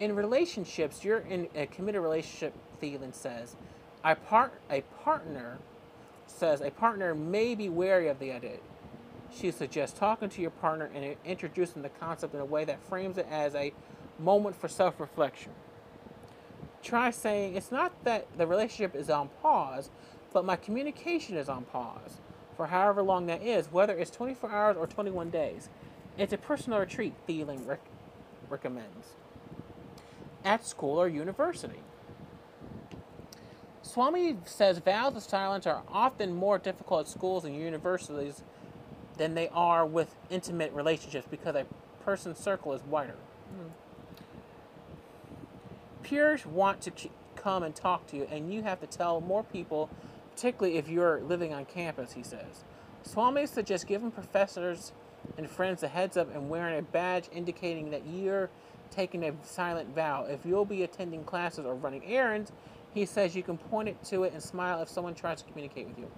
In 0.00 0.16
relationships, 0.16 1.04
you're 1.04 1.18
in 1.18 1.48
a 1.54 1.66
committed 1.66 2.00
relationship, 2.00 2.54
Thielen 2.82 3.14
says. 3.14 3.54
A, 4.02 4.14
part, 4.16 4.54
a 4.70 4.80
partner 5.04 5.58
says 6.26 6.62
a 6.62 6.70
partner 6.70 7.14
may 7.14 7.54
be 7.54 7.68
wary 7.68 8.08
of 8.08 8.18
the 8.18 8.32
idea. 8.32 8.56
She 9.30 9.50
suggests 9.50 9.98
talking 9.98 10.30
to 10.30 10.40
your 10.40 10.52
partner 10.52 10.90
and 10.94 11.16
introducing 11.26 11.82
the 11.82 11.90
concept 11.90 12.34
in 12.34 12.40
a 12.40 12.46
way 12.46 12.64
that 12.64 12.82
frames 12.88 13.18
it 13.18 13.26
as 13.30 13.54
a 13.54 13.74
moment 14.18 14.56
for 14.56 14.68
self 14.68 14.98
reflection. 14.98 15.52
Try 16.82 17.10
saying, 17.10 17.54
It's 17.54 17.70
not 17.70 17.92
that 18.04 18.26
the 18.38 18.46
relationship 18.46 18.96
is 18.96 19.10
on 19.10 19.28
pause, 19.42 19.90
but 20.32 20.46
my 20.46 20.56
communication 20.56 21.36
is 21.36 21.50
on 21.50 21.64
pause 21.64 22.20
for 22.56 22.66
however 22.66 23.02
long 23.02 23.26
that 23.26 23.42
is, 23.42 23.70
whether 23.70 23.96
it's 23.96 24.10
24 24.10 24.50
hours 24.50 24.76
or 24.78 24.86
21 24.86 25.28
days. 25.28 25.68
It's 26.16 26.32
a 26.32 26.38
personal 26.38 26.78
retreat, 26.78 27.12
Thielen 27.28 27.66
rec- 27.66 27.80
recommends 28.48 29.14
at 30.44 30.66
school 30.66 31.00
or 31.00 31.08
university. 31.08 31.80
Swami 33.82 34.36
says 34.44 34.78
vows 34.78 35.16
of 35.16 35.22
silence 35.22 35.66
are 35.66 35.82
often 35.88 36.34
more 36.34 36.58
difficult 36.58 37.00
at 37.02 37.08
schools 37.08 37.44
and 37.44 37.56
universities 37.56 38.42
than 39.16 39.34
they 39.34 39.48
are 39.48 39.84
with 39.84 40.14
intimate 40.30 40.72
relationships 40.72 41.26
because 41.30 41.54
a 41.54 41.66
person's 42.04 42.38
circle 42.38 42.72
is 42.72 42.82
wider. 42.82 43.16
Hmm. 43.50 43.68
Peers 46.02 46.46
want 46.46 46.80
to 46.82 46.92
come 47.36 47.62
and 47.62 47.74
talk 47.74 48.06
to 48.08 48.16
you, 48.16 48.28
and 48.30 48.52
you 48.52 48.62
have 48.62 48.80
to 48.80 48.86
tell 48.86 49.20
more 49.20 49.42
people, 49.42 49.90
particularly 50.34 50.78
if 50.78 50.88
you're 50.88 51.20
living 51.20 51.52
on 51.52 51.64
campus, 51.64 52.12
he 52.12 52.22
says. 52.22 52.64
Swami 53.02 53.46
suggests 53.46 53.84
giving 53.84 54.10
professors 54.10 54.92
and 55.36 55.50
friends 55.50 55.82
a 55.82 55.88
heads 55.88 56.16
up 56.16 56.34
and 56.34 56.48
wearing 56.48 56.78
a 56.78 56.82
badge 56.82 57.28
indicating 57.32 57.90
that 57.90 58.06
you're 58.06 58.50
taking 58.90 59.24
a 59.24 59.32
silent 59.42 59.94
vow. 59.94 60.26
If 60.28 60.44
you'll 60.44 60.64
be 60.64 60.82
attending 60.82 61.24
classes 61.24 61.64
or 61.64 61.74
running 61.74 62.04
errands, 62.04 62.52
he 62.92 63.06
says 63.06 63.36
you 63.36 63.42
can 63.42 63.56
point 63.56 63.88
it 63.88 64.02
to 64.04 64.24
it 64.24 64.32
and 64.32 64.42
smile 64.42 64.82
if 64.82 64.88
someone 64.88 65.14
tries 65.14 65.42
to 65.42 65.48
communicate 65.48 65.88
with 65.88 65.98
you. 65.98 66.10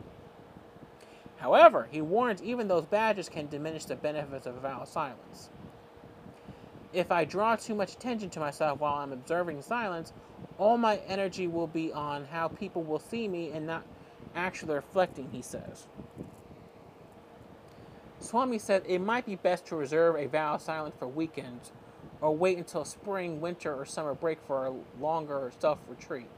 However, 1.36 1.88
he 1.90 2.00
warns 2.00 2.42
even 2.42 2.68
those 2.68 2.84
badges 2.84 3.28
can 3.28 3.48
diminish 3.48 3.84
the 3.84 3.96
benefits 3.96 4.46
of 4.46 4.56
a 4.56 4.60
vow 4.60 4.80
of 4.82 4.88
silence. 4.88 5.50
If 6.92 7.10
I 7.10 7.24
draw 7.24 7.56
too 7.56 7.74
much 7.74 7.94
attention 7.94 8.30
to 8.30 8.40
myself 8.40 8.80
while 8.80 8.94
I'm 8.94 9.12
observing 9.12 9.62
silence, 9.62 10.12
all 10.58 10.78
my 10.78 10.96
energy 11.08 11.46
will 11.46 11.66
be 11.66 11.92
on 11.92 12.26
how 12.26 12.48
people 12.48 12.82
will 12.82 12.98
see 12.98 13.26
me 13.28 13.50
and 13.50 13.66
not 13.66 13.82
actually 14.34 14.74
reflecting, 14.74 15.28
he 15.32 15.42
says. 15.42 15.86
Swami 18.20 18.58
said 18.58 18.84
it 18.86 19.00
might 19.00 19.26
be 19.26 19.34
best 19.34 19.66
to 19.66 19.76
reserve 19.76 20.16
a 20.16 20.26
vow 20.26 20.54
of 20.54 20.62
silence 20.62 20.94
for 20.98 21.08
weekends 21.08 21.72
or 22.22 22.34
wait 22.34 22.56
until 22.56 22.84
spring, 22.84 23.40
winter, 23.40 23.74
or 23.74 23.84
summer 23.84 24.14
break 24.14 24.40
for 24.46 24.66
a 24.66 24.72
longer 25.02 25.52
self 25.58 25.80
retreat. 25.88 26.28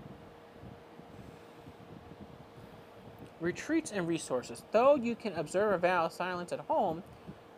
Retreats 3.40 3.92
and 3.92 4.08
resources. 4.08 4.64
Though 4.72 4.96
you 4.96 5.14
can 5.14 5.34
observe 5.34 5.74
a 5.74 5.78
vow 5.78 6.06
of 6.06 6.12
silence 6.12 6.50
at 6.52 6.60
home, 6.60 7.02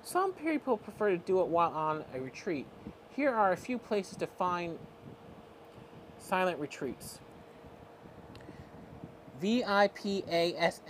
some 0.03 0.33
people 0.33 0.77
prefer 0.77 1.11
to 1.11 1.19
do 1.19 1.41
it 1.41 1.47
while 1.47 1.71
on 1.71 2.05
a 2.13 2.21
retreat. 2.21 2.67
Here 3.15 3.33
are 3.33 3.53
a 3.53 3.57
few 3.57 3.79
places 3.79 4.17
to 4.19 4.27
find 4.27 4.79
silent 6.19 6.59
retreats. 6.59 7.21
VIPASSANA, 9.41 10.81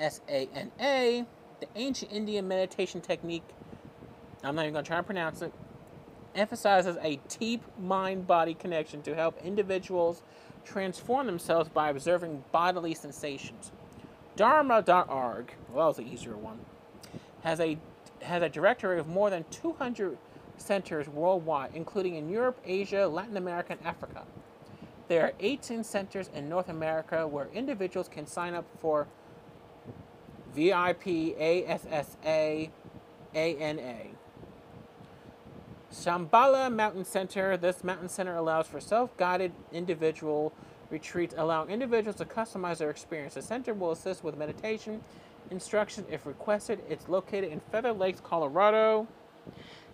the 1.60 1.68
ancient 1.74 2.12
Indian 2.12 2.48
meditation 2.48 3.00
technique. 3.02 3.48
I'm 4.42 4.54
not 4.54 4.62
even 4.62 4.72
going 4.74 4.84
to 4.84 4.88
try 4.88 4.96
to 4.98 5.02
pronounce 5.02 5.42
it 5.42 5.52
emphasizes 6.36 6.96
a 7.02 7.18
deep 7.38 7.62
mind 7.80 8.26
body 8.26 8.54
connection 8.54 9.02
to 9.02 9.14
help 9.14 9.40
individuals 9.42 10.22
transform 10.64 11.26
themselves 11.26 11.68
by 11.68 11.90
observing 11.90 12.44
bodily 12.52 12.94
sensations. 12.94 13.72
Dharma.org, 14.36 15.52
well, 15.72 15.92
that 15.92 15.98
was 15.98 15.98
an 15.98 16.08
easier 16.08 16.36
one, 16.36 16.58
has 17.42 17.60
a, 17.60 17.78
has 18.22 18.42
a 18.42 18.48
directory 18.48 18.98
of 18.98 19.08
more 19.08 19.30
than 19.30 19.44
200 19.50 20.18
centers 20.58 21.08
worldwide, 21.08 21.70
including 21.74 22.16
in 22.16 22.28
Europe, 22.28 22.60
Asia, 22.64 23.06
Latin 23.06 23.36
America, 23.36 23.72
and 23.72 23.86
Africa. 23.86 24.24
There 25.08 25.22
are 25.22 25.32
18 25.40 25.84
centers 25.84 26.28
in 26.34 26.48
North 26.48 26.68
America 26.68 27.26
where 27.26 27.48
individuals 27.54 28.08
can 28.08 28.26
sign 28.26 28.54
up 28.54 28.64
for 28.80 29.06
VIP 30.54 31.38
ASSA 31.38 32.68
ANA. 33.34 33.96
Shambhala 36.04 36.72
Mountain 36.72 37.04
Center. 37.04 37.56
This 37.56 37.82
mountain 37.82 38.08
center 38.08 38.36
allows 38.36 38.66
for 38.66 38.80
self-guided 38.80 39.52
individual 39.72 40.52
retreats, 40.90 41.34
allowing 41.36 41.70
individuals 41.70 42.16
to 42.16 42.24
customize 42.24 42.78
their 42.78 42.90
experience. 42.90 43.34
The 43.34 43.42
center 43.42 43.72
will 43.72 43.92
assist 43.92 44.22
with 44.22 44.36
meditation 44.36 45.02
instruction 45.50 46.04
if 46.10 46.26
requested. 46.26 46.80
It's 46.88 47.08
located 47.08 47.50
in 47.50 47.60
Feather 47.72 47.92
Lakes, 47.92 48.20
Colorado, 48.20 49.08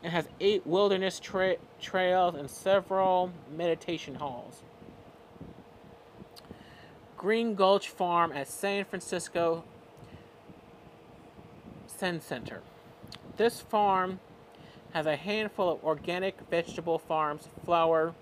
and 0.03 0.13
has 0.13 0.29
eight 0.41 0.67
wilderness 0.67 1.21
tra- 1.21 1.57
trails 1.81 2.35
and 2.35 2.51
several 2.51 3.31
meditation 3.55 4.17
halls. 4.17 4.63
Green 7.17 7.55
Gulch 7.55 7.89
Farm 7.89 8.33
at 8.33 8.49
San 8.49 8.85
Francisco 8.85 9.63
Zen 11.99 12.21
Center. 12.21 12.63
This 13.37 13.61
farm 13.61 14.19
has 14.93 15.07
a 15.07 15.17
handful 15.17 15.71
of 15.71 15.85
organic 15.85 16.39
vegetable 16.51 16.99
farms, 16.99 17.49
flower 17.65 18.15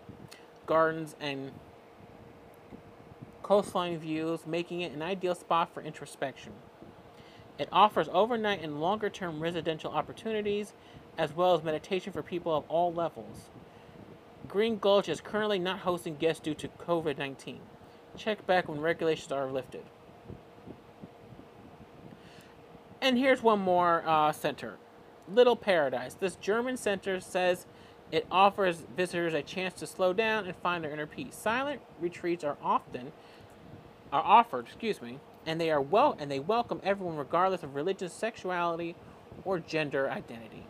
gardens, 0.66 1.16
and 1.20 1.50
coastline 3.42 3.98
views, 3.98 4.46
making 4.46 4.80
it 4.80 4.92
an 4.92 5.02
ideal 5.02 5.34
spot 5.34 5.74
for 5.74 5.82
introspection. 5.82 6.52
It 7.58 7.68
offers 7.72 8.08
overnight 8.12 8.62
and 8.62 8.80
longer 8.80 9.10
term 9.10 9.40
residential 9.40 9.90
opportunities, 9.90 10.72
as 11.18 11.34
well 11.34 11.54
as 11.54 11.62
meditation 11.62 12.12
for 12.12 12.22
people 12.22 12.56
of 12.56 12.64
all 12.68 12.92
levels. 12.92 13.50
Green 14.46 14.78
Gulch 14.78 15.08
is 15.08 15.20
currently 15.20 15.58
not 15.58 15.80
hosting 15.80 16.16
guests 16.16 16.40
due 16.40 16.54
to 16.54 16.68
COVID 16.68 17.18
19. 17.18 17.60
Check 18.16 18.46
back 18.46 18.68
when 18.68 18.80
regulations 18.80 19.32
are 19.32 19.50
lifted. 19.50 19.84
And 23.00 23.18
here's 23.18 23.42
one 23.42 23.60
more 23.60 24.04
uh, 24.06 24.30
center 24.32 24.76
Little 25.32 25.56
Paradise. 25.56 26.14
This 26.14 26.36
German 26.36 26.76
center 26.76 27.20
says 27.20 27.66
it 28.10 28.26
offers 28.30 28.84
visitors 28.96 29.34
a 29.34 29.42
chance 29.42 29.74
to 29.74 29.86
slow 29.86 30.12
down 30.12 30.46
and 30.46 30.56
find 30.56 30.82
their 30.82 30.90
inner 30.90 31.06
peace. 31.06 31.34
Silent 31.34 31.80
retreats 32.00 32.44
are 32.44 32.56
often 32.62 33.12
are 34.12 34.22
offered, 34.22 34.66
excuse 34.66 35.00
me, 35.00 35.20
and 35.46 35.60
they 35.60 35.70
are 35.70 35.80
well 35.80 36.16
and 36.18 36.30
they 36.30 36.40
welcome 36.40 36.80
everyone 36.82 37.16
regardless 37.16 37.62
of 37.62 37.74
religion, 37.74 38.08
sexuality, 38.08 38.96
or 39.44 39.58
gender 39.58 40.10
identity. 40.10 40.66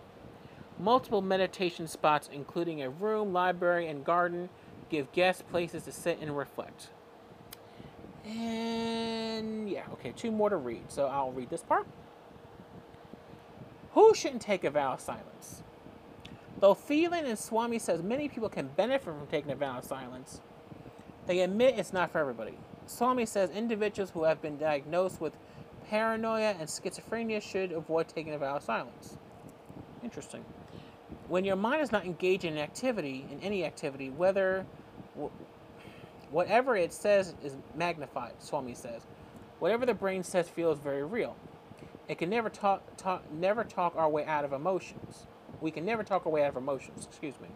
Multiple 0.78 1.22
meditation 1.22 1.86
spots, 1.88 2.28
including 2.32 2.82
a 2.82 2.90
room, 2.90 3.32
library, 3.32 3.88
and 3.88 4.04
garden, 4.04 4.48
give 4.90 5.10
guests 5.12 5.42
places 5.50 5.84
to 5.84 5.92
sit 5.92 6.18
and 6.20 6.36
reflect. 6.36 6.88
And 8.26 9.70
yeah, 9.70 9.84
okay, 9.94 10.12
two 10.14 10.30
more 10.30 10.50
to 10.50 10.56
read. 10.56 10.84
So 10.88 11.06
I'll 11.06 11.32
read 11.32 11.50
this 11.50 11.62
part. 11.62 11.86
Who 13.92 14.14
shouldn't 14.14 14.42
take 14.42 14.64
a 14.64 14.70
vow 14.70 14.92
of 14.92 15.00
silence? 15.00 15.62
Though 16.60 16.74
Thielen 16.74 17.24
and 17.24 17.38
Swami 17.38 17.78
says 17.78 18.02
many 18.02 18.28
people 18.28 18.48
can 18.48 18.68
benefit 18.68 19.04
from 19.04 19.26
taking 19.28 19.50
a 19.50 19.56
vow 19.56 19.78
of 19.78 19.84
silence, 19.84 20.40
they 21.26 21.40
admit 21.40 21.78
it's 21.78 21.92
not 21.92 22.10
for 22.12 22.18
everybody. 22.18 22.54
Swami 22.86 23.26
says 23.26 23.50
individuals 23.50 24.10
who 24.10 24.24
have 24.24 24.42
been 24.42 24.58
diagnosed 24.58 25.20
with 25.20 25.32
paranoia 25.88 26.54
and 26.58 26.68
schizophrenia 26.68 27.40
should 27.42 27.72
avoid 27.72 28.08
taking 28.08 28.34
a 28.34 28.38
vow 28.38 28.56
of 28.56 28.62
silence. 28.62 29.16
Interesting. 30.04 30.44
When 31.28 31.44
your 31.44 31.56
mind 31.56 31.82
is 31.82 31.92
not 31.92 32.04
engaged 32.04 32.44
in 32.44 32.58
activity, 32.58 33.26
in 33.30 33.40
any 33.40 33.64
activity, 33.64 34.10
whether 34.10 34.66
whatever 36.30 36.76
it 36.76 36.92
says 36.92 37.34
is 37.42 37.56
magnified, 37.74 38.32
Swami 38.38 38.74
says. 38.74 39.02
Whatever 39.58 39.84
the 39.84 39.94
brain 39.94 40.22
says 40.22 40.48
feels 40.48 40.78
very 40.78 41.04
real. 41.04 41.36
It 42.10 42.18
can 42.18 42.28
never 42.28 42.50
talk, 42.50 42.96
talk 42.96 43.32
never 43.32 43.62
talk 43.62 43.94
our 43.94 44.08
way 44.08 44.24
out 44.24 44.44
of 44.44 44.52
emotions. 44.52 45.28
We 45.60 45.70
can 45.70 45.84
never 45.84 46.02
talk 46.02 46.26
our 46.26 46.32
way 46.32 46.42
out 46.42 46.48
of 46.48 46.56
emotions, 46.56 47.06
excuse 47.08 47.34
me. 47.40 47.46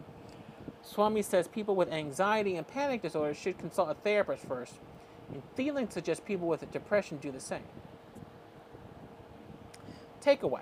Swami 0.81 1.23
says 1.23 1.49
people 1.49 1.75
with 1.75 1.91
anxiety 1.91 2.55
and 2.55 2.65
panic 2.65 3.01
disorders 3.01 3.35
should 3.35 3.57
consult 3.57 3.91
a 3.91 3.95
therapist 3.95 4.45
first, 4.45 4.75
and 5.33 5.43
Thielen 5.57 5.91
suggests 5.91 6.23
people 6.25 6.47
with 6.47 6.71
depression 6.71 7.17
do 7.17 7.31
the 7.31 7.39
same. 7.41 7.67
Takeaway 10.21 10.61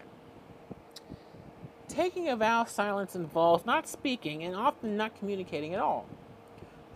Taking 1.87 2.29
a 2.29 2.35
vow 2.35 2.61
of 2.61 2.69
silence 2.69 3.15
involves 3.15 3.63
not 3.63 3.87
speaking 3.87 4.43
and 4.43 4.55
often 4.55 4.97
not 4.97 5.15
communicating 5.19 5.75
at 5.75 5.79
all 5.79 6.07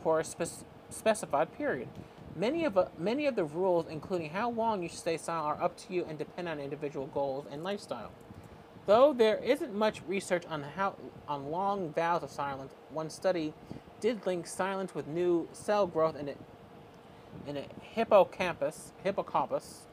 for 0.02 0.20
a 0.20 0.24
spe- 0.24 0.66
specified 0.90 1.54
period. 1.54 1.90
Many 2.38 2.66
of, 2.66 2.78
uh, 2.78 2.86
many 3.00 3.26
of 3.26 3.36
the 3.36 3.46
rules, 3.46 3.88
including 3.90 4.30
how 4.30 4.52
long 4.52 4.84
you 4.84 4.90
should 4.90 5.00
stay 5.00 5.18
silent, 5.18 5.60
are 5.60 5.64
up 5.64 5.76
to 5.78 5.94
you 5.94 6.06
and 6.08 6.20
depend 6.20 6.48
on 6.48 6.60
individual 6.60 7.08
goals 7.08 7.48
and 7.52 7.64
lifestyle. 7.64 8.12
Though 8.86 9.12
there 9.12 9.38
isn't 9.38 9.74
much 9.74 10.02
research 10.08 10.44
on 10.48 10.62
how 10.62 10.96
on 11.28 11.50
long 11.50 11.92
vows 11.94 12.22
of 12.22 12.30
silence, 12.30 12.74
one 12.92 13.10
study 13.10 13.54
did 14.00 14.26
link 14.28 14.46
silence 14.46 14.94
with 14.94 15.08
new 15.08 15.50
cell 15.52 15.88
growth 15.88 16.16
in 16.16 16.30
a, 16.30 16.36
in 17.50 17.58
a 17.58 17.66
hippocampus. 17.82 18.94
Hippocampus. 19.04 19.88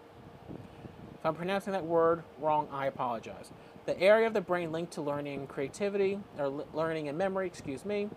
If 1.19 1.25
I'm 1.25 1.35
pronouncing 1.35 1.73
that 1.73 1.87
word 1.87 2.23
wrong, 2.39 2.69
I 2.71 2.87
apologize. 2.87 3.51
The 3.87 3.99
area 3.99 4.27
of 4.27 4.35
the 4.35 4.43
brain 4.43 4.71
linked 4.71 4.93
to 4.93 5.03
learning 5.03 5.41
and 5.41 5.49
creativity, 5.49 6.21
or 6.39 6.67
learning 6.75 7.09
and 7.09 7.17
memory, 7.17 7.47
excuse 7.47 7.87
me. 7.87 8.11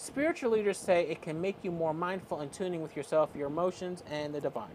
Spiritual 0.00 0.52
leaders 0.52 0.78
say 0.78 1.02
it 1.02 1.20
can 1.20 1.38
make 1.42 1.58
you 1.62 1.70
more 1.70 1.92
mindful 1.92 2.40
and 2.40 2.50
tuning 2.50 2.80
with 2.80 2.96
yourself, 2.96 3.28
your 3.36 3.48
emotions, 3.48 4.02
and 4.10 4.34
the 4.34 4.40
divine. 4.40 4.70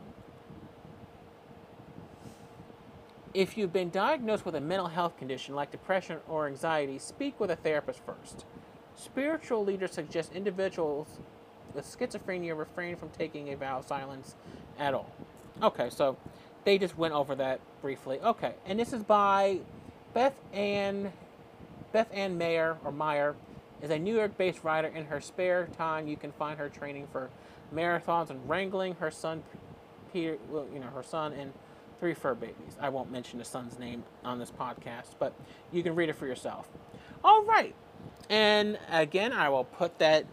If 3.33 3.57
you've 3.57 3.73
been 3.73 3.89
diagnosed 3.89 4.45
with 4.45 4.53
a 4.53 4.61
mental 4.61 4.85
health 4.85 5.17
condition 5.17 5.55
like 5.55 5.71
depression 5.71 6.19
or 6.29 6.45
anxiety, 6.45 6.99
speak 6.99 7.39
with 7.39 7.49
a 7.49 7.55
therapist 7.55 8.01
first. 8.05 8.45
Spiritual 8.95 9.65
leaders 9.65 9.93
suggest 9.93 10.31
individuals 10.31 11.17
with 11.73 11.85
schizophrenia 11.85 12.55
refrain 12.55 12.95
from 12.95 13.09
taking 13.09 13.51
a 13.51 13.57
vow 13.57 13.79
of 13.79 13.87
silence 13.87 14.35
at 14.77 14.93
all. 14.93 15.11
Okay, 15.63 15.89
so 15.89 16.17
they 16.65 16.77
just 16.77 16.99
went 16.99 17.15
over 17.15 17.33
that 17.33 17.61
briefly. 17.81 18.19
Okay, 18.19 18.53
and 18.67 18.79
this 18.79 18.93
is 18.93 19.01
by 19.01 19.57
Beth 20.13 20.39
Ann 20.53 21.11
Beth 21.91 22.13
Ann 22.13 22.37
Mayer 22.37 22.77
or 22.85 22.91
Meyer 22.91 23.35
is 23.81 23.89
a 23.89 23.99
New 23.99 24.15
York-based 24.15 24.63
writer. 24.63 24.87
In 24.87 25.05
her 25.05 25.21
spare 25.21 25.67
time, 25.77 26.07
you 26.07 26.17
can 26.17 26.31
find 26.31 26.57
her 26.59 26.69
training 26.69 27.07
for 27.11 27.29
marathons 27.73 28.29
and 28.29 28.47
wrangling 28.47 28.95
her 28.95 29.11
son, 29.11 29.43
Peter, 30.11 30.37
well, 30.49 30.65
you 30.73 30.79
know, 30.79 30.87
her 30.87 31.03
son 31.03 31.33
and 31.33 31.53
three 31.99 32.13
fur 32.13 32.35
babies. 32.35 32.77
I 32.79 32.89
won't 32.89 33.11
mention 33.11 33.39
the 33.39 33.45
son's 33.45 33.79
name 33.79 34.03
on 34.23 34.39
this 34.39 34.51
podcast, 34.51 35.11
but 35.19 35.33
you 35.71 35.83
can 35.83 35.95
read 35.95 36.09
it 36.09 36.15
for 36.15 36.27
yourself. 36.27 36.67
All 37.23 37.43
right. 37.43 37.75
And 38.29 38.77
again, 38.89 39.33
I 39.33 39.49
will 39.49 39.63
put 39.63 39.99
that 39.99 40.25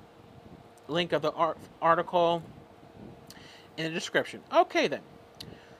link 0.88 1.12
of 1.12 1.22
the 1.22 1.32
art- 1.32 1.58
article 1.80 2.42
in 3.76 3.84
the 3.84 3.90
description. 3.90 4.40
Okay, 4.54 4.88
then. 4.88 5.00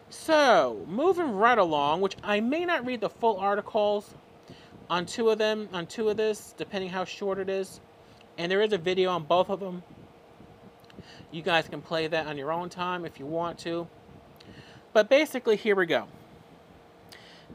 So, 0.08 0.84
moving 0.88 1.32
right 1.32 1.56
along, 1.56 2.02
which 2.02 2.16
I 2.22 2.40
may 2.40 2.64
not 2.64 2.84
read 2.84 3.00
the 3.00 3.08
full 3.08 3.38
articles 3.38 4.14
on 4.90 5.06
two 5.06 5.30
of 5.30 5.38
them, 5.38 5.68
on 5.72 5.86
two 5.86 6.08
of 6.08 6.16
this, 6.16 6.54
depending 6.56 6.90
how 6.90 7.04
short 7.04 7.38
it 7.38 7.48
is. 7.48 7.80
And 8.38 8.50
there 8.50 8.62
is 8.62 8.72
a 8.72 8.78
video 8.78 9.10
on 9.10 9.24
both 9.24 9.50
of 9.50 9.60
them. 9.60 9.82
You 11.30 11.42
guys 11.42 11.68
can 11.68 11.80
play 11.80 12.06
that 12.06 12.26
on 12.26 12.36
your 12.36 12.52
own 12.52 12.68
time 12.68 13.04
if 13.04 13.18
you 13.18 13.26
want 13.26 13.58
to. 13.60 13.88
But 14.92 15.08
basically, 15.08 15.56
here 15.56 15.74
we 15.74 15.86
go. 15.86 16.06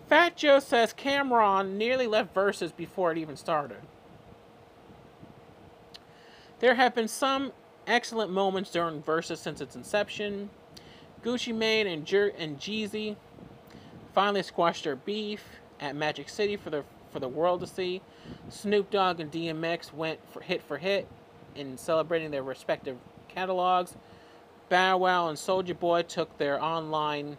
Fat 0.07 0.35
Joe 0.35 0.59
says 0.59 0.93
Cam'ron 0.93 1.73
nearly 1.73 2.07
left 2.07 2.33
Verzuz 2.33 2.75
before 2.75 3.11
it 3.11 3.17
even 3.17 3.35
started. 3.35 3.77
There 6.59 6.75
have 6.75 6.95
been 6.95 7.07
some 7.07 7.51
excellent 7.85 8.31
moments 8.31 8.71
during 8.71 9.01
Verzuz 9.03 9.37
since 9.37 9.61
its 9.61 9.75
inception. 9.75 10.49
Gucci 11.23 11.53
Mane 11.53 11.87
and, 11.87 12.05
Jer- 12.05 12.33
and 12.37 12.57
Jeezy 12.57 13.15
finally 14.13 14.43
squashed 14.43 14.85
their 14.85 14.95
beef 14.95 15.43
at 15.79 15.95
Magic 15.95 16.29
City 16.29 16.55
for 16.55 16.69
the 16.69 16.83
for 17.11 17.19
the 17.19 17.27
world 17.27 17.61
to 17.61 17.67
see. 17.67 18.01
Snoop 18.49 18.89
Dogg 18.89 19.19
and 19.19 19.31
DMX 19.31 19.93
went 19.93 20.19
for 20.31 20.41
hit 20.41 20.61
for 20.61 20.77
hit 20.77 21.07
in 21.55 21.77
celebrating 21.77 22.31
their 22.31 22.43
respective 22.43 22.97
catalogs. 23.27 23.95
Bow 24.69 24.97
Wow 24.97 25.29
and 25.29 25.37
Soulja 25.37 25.77
Boy 25.77 26.01
took 26.01 26.37
their 26.37 26.61
online 26.61 27.37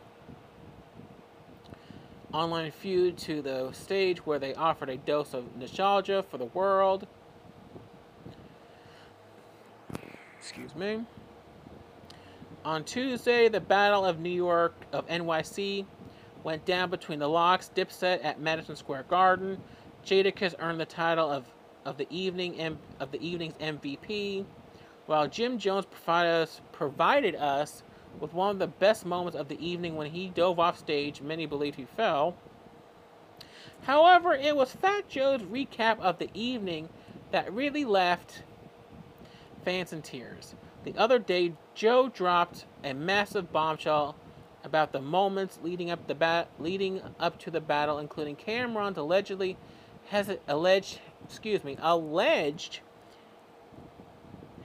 online 2.32 2.70
feud 2.70 3.16
to 3.16 3.40
the 3.40 3.72
stage 3.72 4.24
where 4.26 4.38
they 4.38 4.54
offered 4.54 4.90
a 4.90 4.96
dose 4.96 5.32
of 5.32 5.56
nostalgia 5.56 6.22
for 6.22 6.36
the 6.36 6.44
world. 6.46 7.06
Excuse 10.38 10.74
me. 10.74 11.04
On 12.64 12.84
Tuesday, 12.84 13.48
the 13.48 13.60
Battle 13.60 14.04
of 14.04 14.18
New 14.18 14.30
York 14.30 14.74
of 14.92 15.06
NYC 15.08 15.86
went 16.48 16.64
down 16.64 16.88
between 16.88 17.18
the 17.18 17.28
LOX, 17.28 17.70
Dipset 17.76 18.24
at 18.24 18.40
Madison 18.40 18.74
Square 18.74 19.04
Garden. 19.10 19.60
Jadakiss 20.02 20.54
earned 20.60 20.80
the 20.80 20.86
title 20.86 21.30
of, 21.30 21.44
of 21.84 21.98
the 21.98 22.06
evening 22.08 22.78
of 22.98 23.12
the 23.12 23.20
evening's 23.20 23.52
MVP 23.58 24.46
while 25.04 25.28
Jim 25.28 25.58
Jones 25.58 25.84
provided 25.84 26.30
us, 26.30 26.62
provided 26.72 27.34
us 27.34 27.82
with 28.18 28.32
one 28.32 28.48
of 28.48 28.58
the 28.58 28.66
best 28.66 29.04
moments 29.04 29.36
of 29.36 29.48
the 29.48 29.62
evening 29.62 29.94
when 29.94 30.10
he 30.10 30.28
dove 30.28 30.58
off 30.58 30.78
stage, 30.78 31.20
many 31.20 31.44
believe 31.44 31.74
he 31.74 31.84
fell. 31.84 32.34
However, 33.82 34.32
it 34.32 34.56
was 34.56 34.72
Fat 34.72 35.06
Joe's 35.06 35.42
recap 35.42 36.00
of 36.00 36.18
the 36.18 36.30
evening 36.32 36.88
that 37.30 37.52
really 37.52 37.84
left 37.84 38.42
fans 39.66 39.92
in 39.92 40.00
tears. 40.00 40.54
The 40.84 40.96
other 40.96 41.18
day, 41.18 41.52
Joe 41.74 42.08
dropped 42.08 42.64
a 42.82 42.94
massive 42.94 43.52
bombshell 43.52 44.16
about 44.68 44.92
the 44.92 45.00
moments 45.00 45.58
leading 45.62 45.90
up 45.90 46.06
the 46.06 46.14
bat- 46.14 46.48
leading 46.58 47.00
up 47.18 47.38
to 47.40 47.50
the 47.50 47.60
battle, 47.60 47.98
including 47.98 48.36
Cameron's 48.36 48.98
allegedly 48.98 49.56
has 50.10 50.30
alleged, 50.46 51.00
excuse 51.24 51.64
me, 51.64 51.76
alleged 51.80 52.80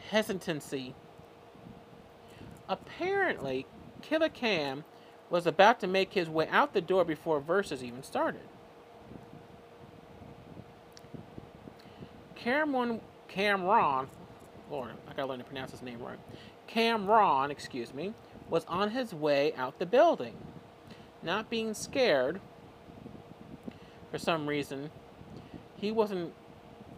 hesitancy. 0.10 0.94
Apparently, 2.68 3.66
Killer 4.02 4.30
Cam 4.30 4.84
was 5.30 5.48
about 5.48 5.80
to 5.80 5.88
make 5.88 6.14
his 6.14 6.30
way 6.30 6.48
out 6.50 6.74
the 6.74 6.82
door 6.82 7.06
before 7.06 7.42
Verzuz 7.42 7.82
even 7.82 8.04
started. 8.04 8.42
Cameron, 12.36 13.00
Cam'ron, 13.30 14.08
Lord, 14.70 14.92
I 15.10 15.14
gotta 15.14 15.30
learn 15.30 15.40
to 15.40 15.46
pronounce 15.46 15.72
his 15.72 15.82
name 15.82 16.02
right. 16.02 16.20
Cam'ron, 16.68 17.50
excuse 17.50 17.94
me, 17.94 18.14
was 18.54 18.66
on 18.66 18.92
his 18.92 19.16
way 19.16 19.52
out 19.56 19.80
the 19.80 19.86
building. 19.86 20.36
Not 21.24 21.50
being 21.50 21.74
scared, 21.74 22.40
for 24.12 24.20
some 24.20 24.46
reason, 24.46 24.92
he 25.76 25.92
wasn't. 25.92 26.34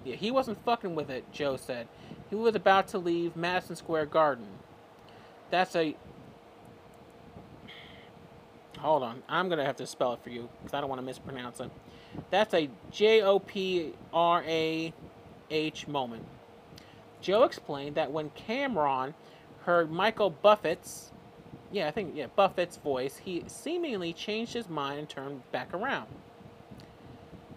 Yeah, 0.03 0.17
he 0.17 0.31
wasn't 0.31 0.63
fucking 0.65 0.95
with 0.95 1.09
it. 1.09 1.31
Joe 1.31 1.55
said. 1.55 1.87
He 2.29 2.35
was 2.35 2.55
about 2.55 2.89
to 2.89 2.97
leave 2.97 3.37
Madison 3.37 3.77
Square 3.77 4.07
Garden. 4.07 4.47
That's 5.49 5.77
a. 5.77 5.95
Hold 8.79 9.03
on. 9.03 9.23
I'm 9.29 9.49
to 9.49 9.63
have 9.63 9.77
to 9.77 9.87
spell 9.87 10.11
it 10.11 10.19
for 10.21 10.31
you 10.31 10.49
because 10.61 10.73
I 10.73 10.81
don't 10.81 10.89
want 10.89 10.99
to 10.99 11.05
mispronounce 11.05 11.61
it. 11.61 11.71
That's 12.31 12.53
a 12.53 12.69
J 12.91 13.21
O 13.21 13.39
P 13.39 13.93
R 14.11 14.43
A 14.45 14.93
H 15.49 15.87
moment. 15.87 16.25
Joe 17.21 17.43
explained 17.43 17.95
that 17.95 18.11
when 18.11 18.29
Cameron 18.31 19.13
heard 19.61 19.89
Michael 19.89 20.31
Buffett's, 20.31 21.13
yeah, 21.71 21.87
I 21.87 21.91
think, 21.91 22.15
yeah, 22.15 22.27
Buffett's 22.35 22.77
voice, 22.77 23.21
he 23.23 23.43
seemingly 23.47 24.13
changed 24.13 24.53
his 24.53 24.69
mind 24.69 24.99
and 24.99 25.09
turned 25.09 25.51
back 25.51 25.73
around. 25.73 26.07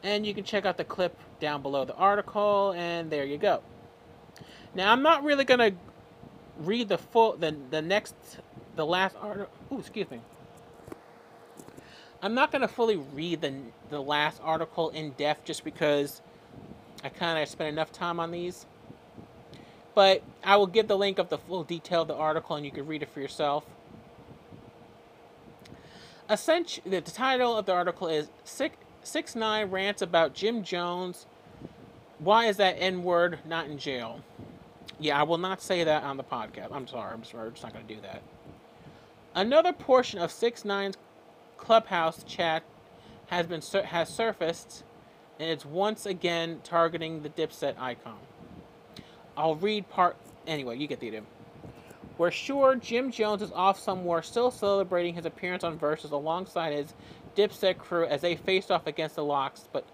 And 0.02 0.26
you 0.26 0.34
can 0.34 0.44
check 0.44 0.64
out 0.64 0.76
the 0.76 0.84
clip 0.84 1.16
down 1.40 1.62
below 1.62 1.84
the 1.84 1.94
article, 1.94 2.72
and 2.76 3.10
there 3.10 3.24
you 3.24 3.38
go. 3.38 3.62
Now 4.74 4.92
I'm 4.92 5.02
not 5.02 5.24
really 5.24 5.44
gonna 5.44 5.72
read 6.58 6.88
the 6.88 6.98
full 6.98 7.36
the 7.36 7.56
the 7.70 7.82
next 7.82 8.14
the 8.76 8.86
last 8.86 9.16
article. 9.20 9.50
Oh, 9.70 9.78
excuse 9.78 10.10
me. 10.10 10.20
I'm 12.22 12.34
not 12.34 12.52
gonna 12.52 12.68
fully 12.68 12.96
read 12.96 13.40
the 13.40 13.54
the 13.90 14.00
last 14.00 14.40
article 14.44 14.90
in 14.90 15.10
depth 15.12 15.44
just 15.44 15.64
because 15.64 16.22
I 17.02 17.08
kind 17.08 17.42
of 17.42 17.48
spent 17.48 17.68
enough 17.70 17.92
time 17.92 18.20
on 18.20 18.30
these. 18.30 18.66
But 19.94 20.22
I 20.44 20.56
will 20.56 20.66
give 20.66 20.86
the 20.86 20.96
link 20.96 21.18
of 21.18 21.28
the 21.28 21.38
full 21.38 21.64
detail 21.64 22.02
of 22.02 22.08
the 22.08 22.14
article 22.14 22.54
and 22.54 22.64
you 22.64 22.70
can 22.70 22.86
read 22.86 23.02
it 23.02 23.08
for 23.08 23.20
yourself. 23.20 23.64
Essentially, 26.30 26.90
the 26.90 27.00
title 27.00 27.56
of 27.56 27.64
the 27.66 27.72
article 27.72 28.06
is 28.08 28.28
Six, 28.44 28.76
Six 29.02 29.34
Nine 29.34 29.70
rants 29.70 30.02
about 30.02 30.34
Jim 30.34 30.62
Jones. 30.62 31.26
Why 32.18 32.46
is 32.46 32.58
that 32.58 32.76
N 32.78 33.02
word 33.02 33.38
not 33.46 33.66
in 33.66 33.78
jail? 33.78 34.20
Yeah, 35.00 35.18
I 35.18 35.22
will 35.22 35.38
not 35.38 35.62
say 35.62 35.84
that 35.84 36.02
on 36.02 36.16
the 36.16 36.24
podcast. 36.24 36.68
I'm 36.72 36.86
sorry. 36.86 37.12
I'm 37.14 37.24
sorry. 37.24 37.46
I'm 37.46 37.52
just 37.52 37.62
not 37.62 37.72
going 37.72 37.86
to 37.86 37.94
do 37.94 38.00
that. 38.02 38.22
Another 39.34 39.72
portion 39.72 40.18
of 40.18 40.30
Six 40.30 40.64
Nine's 40.64 40.96
clubhouse 41.56 42.24
chat 42.24 42.62
has 43.28 43.46
been 43.46 43.62
has 43.84 44.08
surfaced, 44.08 44.84
and 45.38 45.48
it's 45.48 45.64
once 45.64 46.04
again 46.06 46.60
targeting 46.64 47.22
the 47.22 47.30
Dipset 47.30 47.78
icon. 47.78 48.18
I'll 49.36 49.54
read 49.54 49.88
part 49.88 50.16
anyway. 50.46 50.76
You 50.76 50.88
get 50.88 51.00
the 51.00 51.08
idea. 51.08 51.22
We're 52.18 52.32
sure 52.32 52.74
Jim 52.74 53.12
Jones 53.12 53.42
is 53.42 53.52
off 53.52 53.78
somewhere, 53.78 54.22
still 54.22 54.50
celebrating 54.50 55.14
his 55.14 55.24
appearance 55.24 55.62
on 55.62 55.78
Verzuz 55.78 56.10
alongside 56.10 56.72
his 56.72 56.94
Dipset 57.36 57.78
crew 57.78 58.04
as 58.04 58.22
they 58.22 58.34
face 58.34 58.72
off 58.72 58.88
against 58.88 59.14
the 59.14 59.24
LOX, 59.24 59.68
But 59.72 59.86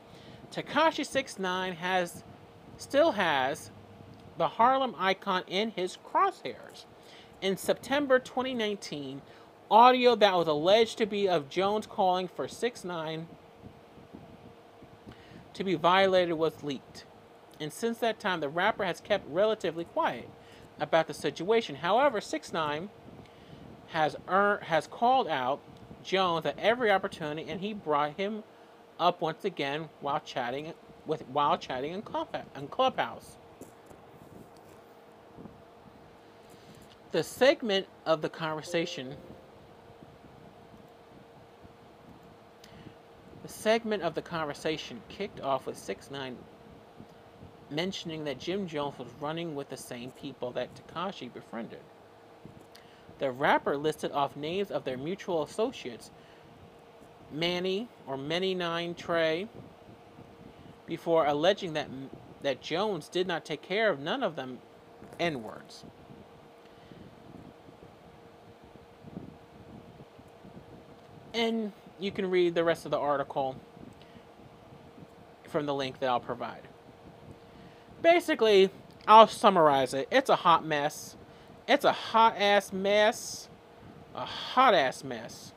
Tekashi 0.51 1.05
Six 1.05 1.39
Nine 1.39 1.75
has 1.75 2.25
still 2.79 3.13
has 3.13 3.71
the 4.39 4.49
Harlem 4.49 4.95
icon 4.99 5.43
in 5.47 5.71
his 5.73 5.99
crosshairs. 5.99 6.87
In 7.43 7.59
September 7.59 8.19
2019, 8.19 9.21
audio 9.71 10.15
that 10.17 10.35
was 10.35 10.49
alleged 10.49 10.97
to 10.99 11.07
be 11.07 11.29
of 11.29 11.51
Jones 11.51 11.87
calling 11.87 12.27
for 12.27 12.49
6 12.49 12.85
9 12.85 13.29
to 15.53 15.65
be 15.65 15.75
violated 15.75 16.35
was 16.35 16.63
leaked. 16.63 17.05
And 17.61 17.73
since 17.73 17.99
that 17.99 18.19
time, 18.19 18.41
the 18.41 18.49
rapper 18.49 18.85
has 18.85 19.01
kept 19.01 19.29
relatively 19.29 19.85
quiet 19.85 20.29
about 20.81 21.07
the 21.07 21.15
situation. 21.15 21.77
However, 21.77 22.21
6 22.21 22.53
9 22.53 22.91
has 23.89 24.17
earned, 24.29 24.65
has 24.65 24.87
called 24.87 25.29
out 25.29 25.61
Jones 26.03 26.47
at 26.47 26.59
every 26.59 26.91
opportunity, 26.91 27.49
and 27.51 27.61
he 27.61 27.73
brought 27.73 28.15
him 28.15 28.43
up 28.99 29.21
once 29.21 29.45
again 29.45 29.89
while 30.01 30.21
chatting 30.21 30.73
with 31.07 31.23
while 31.29 31.59
chatting 31.59 31.93
in, 31.93 32.03
club, 32.03 32.29
in 32.57 32.69
Clubhouse. 32.69 33.37
The 37.13 37.23
segment 37.23 37.87
of 38.07 38.23
the 38.23 38.29
conversation 38.29 39.17
The 43.45 43.51
segment 43.51 44.03
of 44.03 44.15
the 44.15 44.23
conversation 44.23 45.03
kicked 45.11 45.43
off 45.43 45.67
with 45.67 45.77
6 45.77 46.11
9 46.11 46.37
mentioning 47.71 48.25
that 48.25 48.39
Jim 48.39 48.67
Jones 48.67 48.99
was 48.99 49.09
running 49.21 49.55
with 49.55 49.69
the 49.69 49.77
same 49.77 50.11
people 50.13 50.51
that 50.53 50.69
Tekashi 50.75 51.33
befriended. 51.33 51.81
The 53.19 53.31
rapper 53.31 53.77
listed 53.77 54.13
off 54.13 54.37
names 54.37 54.71
of 54.71 54.85
their 54.85 54.97
mutual 54.97 55.43
associates 55.43 56.11
Manny 57.33 57.89
or 58.07 58.17
Many 58.17 58.55
Nine 58.55 58.95
Trey 58.95 59.49
before 60.87 61.27
alleging 61.27 61.73
that 61.75 61.89
that 62.43 62.61
Jones 62.61 63.09
did 63.09 63.27
not 63.27 63.45
take 63.45 63.63
care 63.63 63.91
of 63.91 64.01
none 64.01 64.23
of 64.23 64.37
them 64.37 64.59
N 65.19 65.43
words. 65.43 65.85
And 71.33 71.73
you 71.99 72.13
can 72.13 72.31
read 72.31 72.55
the 72.55 72.63
rest 72.63 72.85
of 72.85 72.91
the 72.91 72.99
article 72.99 73.57
from 75.49 75.67
the 75.67 75.75
link 75.75 75.99
that 76.01 76.09
I'll 76.09 76.21
provide. 76.21 76.61
Basically, 78.05 78.69
I'll 79.09 79.27
summarize 79.27 79.95
it. 79.95 80.09
It's 80.13 80.29
a 80.29 80.37
hot 80.37 80.63
mess. 80.63 81.17
It's 81.67 81.87
a 81.87 81.93
hot 81.93 82.37
ass 82.39 82.71
mess. 82.71 83.49
A 84.15 84.27
hot 84.27 84.75
ass 84.75 85.03
mess. 85.03 85.55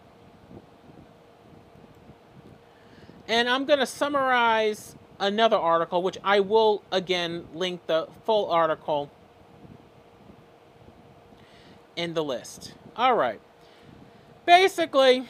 And 3.27 3.49
I'm 3.49 3.65
going 3.65 3.79
to 3.79 3.85
summarize 3.85 4.95
another 5.19 5.57
article, 5.57 6.01
which 6.01 6.17
I 6.23 6.39
will 6.39 6.83
again 6.89 7.47
link 7.53 7.85
the 7.85 8.07
full 8.25 8.49
article 8.49 9.11
in 11.97 12.13
the 12.13 12.23
list. 12.23 12.75
All 12.95 13.15
right. 13.15 13.41
Basically, 14.45 15.27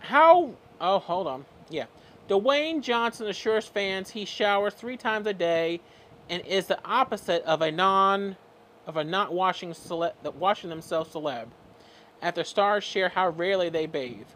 how? 0.00 0.50
Oh, 0.78 0.98
hold 0.98 1.26
on. 1.26 1.46
Yeah. 1.70 1.86
Dwayne 2.28 2.82
Johnson 2.82 3.28
assures 3.28 3.66
fans 3.66 4.10
he 4.10 4.26
showers 4.26 4.74
three 4.74 4.98
times 4.98 5.26
a 5.26 5.32
day, 5.32 5.80
and 6.32 6.46
is 6.46 6.64
the 6.66 6.78
opposite 6.82 7.42
of 7.44 7.60
a 7.60 7.70
non, 7.70 8.36
of 8.86 8.96
a 8.96 9.04
not 9.04 9.34
washing 9.34 9.74
cele- 9.74 10.14
washing 10.38 10.70
themselves 10.70 11.12
celeb. 11.12 11.48
After 12.22 12.42
stars 12.42 12.82
share 12.82 13.10
how 13.10 13.28
rarely 13.28 13.68
they 13.68 13.84
bathe. 13.84 14.26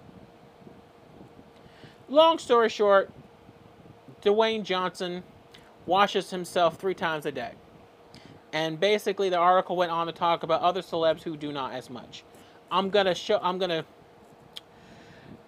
Long 2.11 2.39
story 2.39 2.69
short, 2.69 3.11
Dwayne 4.21 4.63
Johnson 4.63 5.23
washes 5.87 6.31
himself 6.31 6.77
three 6.77 6.93
times 6.93 7.25
a 7.25 7.33
day. 7.33 7.53
And 8.53 8.79
basically, 8.79 9.31
the 9.31 9.39
article 9.39 9.75
went 9.75 9.91
on 9.91 10.07
to 10.07 10.13
talk 10.13 10.43
about 10.43 10.61
other 10.61 10.83
celebs 10.83 11.23
who 11.23 11.35
do 11.35 11.51
not 11.51 11.73
as 11.73 11.89
much. 11.89 12.25
I'm 12.71 12.91
gonna 12.91 13.15
show. 13.15 13.41
I'm 13.43 13.57
gonna 13.57 13.87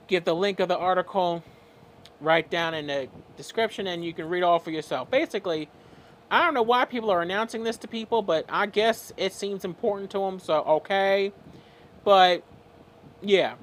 give 0.07 0.25
the 0.25 0.35
link 0.35 0.61
of 0.61 0.69
the 0.69 0.79
article 0.79 1.45
right 2.23 2.49
down 2.49 2.73
in 2.73 2.87
the 2.87 3.07
description 3.37 3.87
and 3.87 4.03
you 4.03 4.15
can 4.15 4.31
read 4.31 4.43
all 4.43 4.59
for 4.59 4.71
yourself. 4.71 5.11
Basically, 5.11 5.69
I 6.31 6.43
don't 6.43 6.55
know 6.55 6.63
why 6.63 6.85
people 6.85 7.11
are 7.11 7.23
announcing 7.23 7.65
this 7.65 7.77
to 7.79 7.89
people, 7.89 8.23
but 8.23 8.45
I 8.49 8.67
guess 8.67 9.13
it 9.17 9.33
seems 9.33 9.65
important 9.65 10.11
to 10.11 10.19
them, 10.19 10.39
so 10.39 10.63
okay. 10.63 11.33
But 12.05 12.43
yeah, 13.23 13.55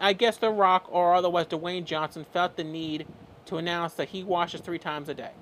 I 0.00 0.12
guess 0.14 0.36
The 0.38 0.50
Rock 0.50 0.86
or 0.90 1.14
otherwise 1.14 1.46
Dwayne 1.46 1.84
Johnson 1.84 2.24
felt 2.32 2.56
the 2.56 2.64
need 2.64 3.06
to 3.46 3.58
announce 3.58 3.94
that 3.94 4.08
he 4.08 4.24
washes 4.24 4.60
three 4.60 4.78
times 4.78 5.08
a 5.08 5.14
day 5.14 5.32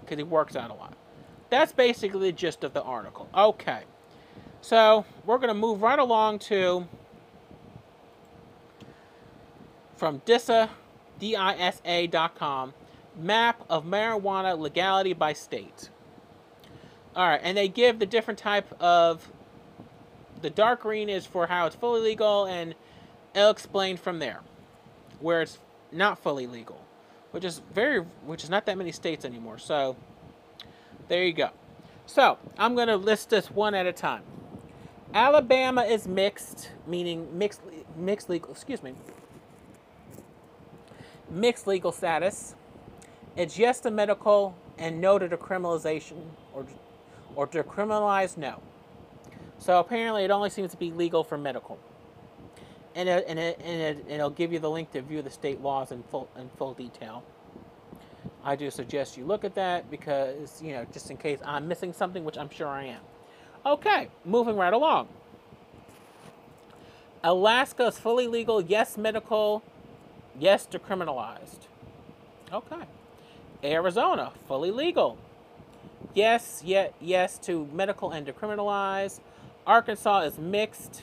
because 0.00 0.18
he 0.18 0.24
works 0.24 0.56
out 0.56 0.70
a 0.70 0.74
lot. 0.74 0.94
That's 1.48 1.72
basically 1.72 2.30
the 2.30 2.36
gist 2.36 2.62
of 2.62 2.74
the 2.74 2.82
article. 2.82 3.28
Okay, 3.34 3.82
so 4.60 5.04
we're 5.24 5.38
going 5.38 5.48
to 5.48 5.54
move 5.54 5.82
right 5.82 5.98
along 5.98 6.40
to 6.40 6.86
from 9.96 10.22
DISA, 10.24 10.70
D-I-S-A.com, 11.18 12.72
map 13.20 13.64
of 13.68 13.84
marijuana 13.84 14.58
legality 14.58 15.12
by 15.12 15.32
state. 15.32 15.90
All 17.14 17.28
right, 17.28 17.40
and 17.42 17.56
they 17.56 17.68
give 17.68 17.98
the 17.98 18.06
different 18.06 18.38
type 18.38 18.72
of. 18.80 19.30
The 20.42 20.50
dark 20.50 20.82
green 20.82 21.10
is 21.10 21.26
for 21.26 21.48
how 21.48 21.66
it's 21.66 21.76
fully 21.76 22.00
legal, 22.00 22.46
and 22.46 22.74
it'll 23.34 23.50
explain 23.50 23.98
from 23.98 24.20
there, 24.20 24.40
where 25.20 25.42
it's 25.42 25.58
not 25.92 26.18
fully 26.18 26.46
legal, 26.46 26.80
which 27.30 27.44
is 27.44 27.60
very, 27.74 28.00
which 28.24 28.42
is 28.42 28.48
not 28.48 28.64
that 28.66 28.78
many 28.78 28.92
states 28.92 29.24
anymore. 29.24 29.58
So, 29.58 29.96
there 31.08 31.24
you 31.24 31.34
go. 31.34 31.50
So 32.06 32.38
I'm 32.56 32.74
gonna 32.74 32.96
list 32.96 33.30
this 33.30 33.50
one 33.50 33.74
at 33.74 33.86
a 33.86 33.92
time. 33.92 34.22
Alabama 35.12 35.82
is 35.82 36.08
mixed, 36.08 36.70
meaning 36.86 37.36
mixed, 37.36 37.60
mixed 37.96 38.30
legal. 38.30 38.50
Excuse 38.50 38.82
me 38.82 38.94
mixed 41.30 41.66
legal 41.66 41.92
status. 41.92 42.54
It's 43.36 43.58
yes 43.58 43.80
to 43.80 43.90
medical 43.90 44.56
and 44.78 45.00
no 45.00 45.18
to 45.18 45.28
decriminalization 45.28 46.22
or, 46.52 46.66
or 47.36 47.46
decriminalize 47.46 48.36
no. 48.36 48.60
So 49.58 49.78
apparently 49.78 50.24
it 50.24 50.30
only 50.30 50.50
seems 50.50 50.70
to 50.72 50.76
be 50.76 50.90
legal 50.90 51.22
for 51.22 51.38
medical. 51.38 51.78
And, 52.94 53.08
it, 53.08 53.24
and, 53.28 53.38
it, 53.38 53.60
and, 53.62 53.80
it, 53.80 54.04
and 54.04 54.10
it'll 54.10 54.30
give 54.30 54.52
you 54.52 54.58
the 54.58 54.70
link 54.70 54.90
to 54.92 55.02
view 55.02 55.22
the 55.22 55.30
state 55.30 55.60
laws 55.60 55.92
in 55.92 56.02
full, 56.04 56.28
in 56.38 56.48
full 56.56 56.74
detail. 56.74 57.22
I 58.42 58.56
do 58.56 58.70
suggest 58.70 59.16
you 59.16 59.24
look 59.24 59.44
at 59.44 59.54
that 59.54 59.90
because, 59.90 60.60
you 60.62 60.72
know, 60.72 60.86
just 60.92 61.10
in 61.10 61.16
case 61.16 61.38
I'm 61.44 61.68
missing 61.68 61.92
something, 61.92 62.24
which 62.24 62.38
I'm 62.38 62.50
sure 62.50 62.68
I 62.68 62.84
am. 62.84 63.00
Okay, 63.64 64.08
moving 64.24 64.56
right 64.56 64.72
along. 64.72 65.08
Alaska 67.22 67.86
is 67.86 67.98
fully 67.98 68.26
legal, 68.26 68.62
yes, 68.62 68.96
medical, 68.96 69.62
Yes, 70.38 70.66
decriminalized. 70.70 71.66
Okay. 72.52 72.82
Arizona, 73.62 74.32
fully 74.46 74.70
legal. 74.70 75.18
Yes, 76.14 76.62
yet 76.64 76.94
yes 77.00 77.38
to 77.38 77.68
medical 77.72 78.10
and 78.10 78.26
decriminalized. 78.26 79.20
Arkansas 79.66 80.20
is 80.20 80.38
mixed. 80.38 81.02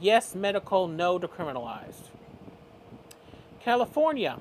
Yes, 0.00 0.34
medical, 0.34 0.88
no 0.88 1.18
decriminalized. 1.18 2.08
California. 3.60 4.38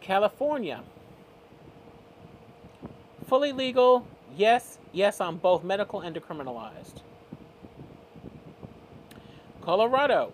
California. 0.00 0.82
Fully 3.26 3.52
legal. 3.52 4.06
Yes, 4.36 4.78
yes 4.92 5.20
on 5.20 5.38
both 5.38 5.64
medical 5.64 6.00
and 6.00 6.14
decriminalized. 6.14 7.00
Colorado. 9.62 10.32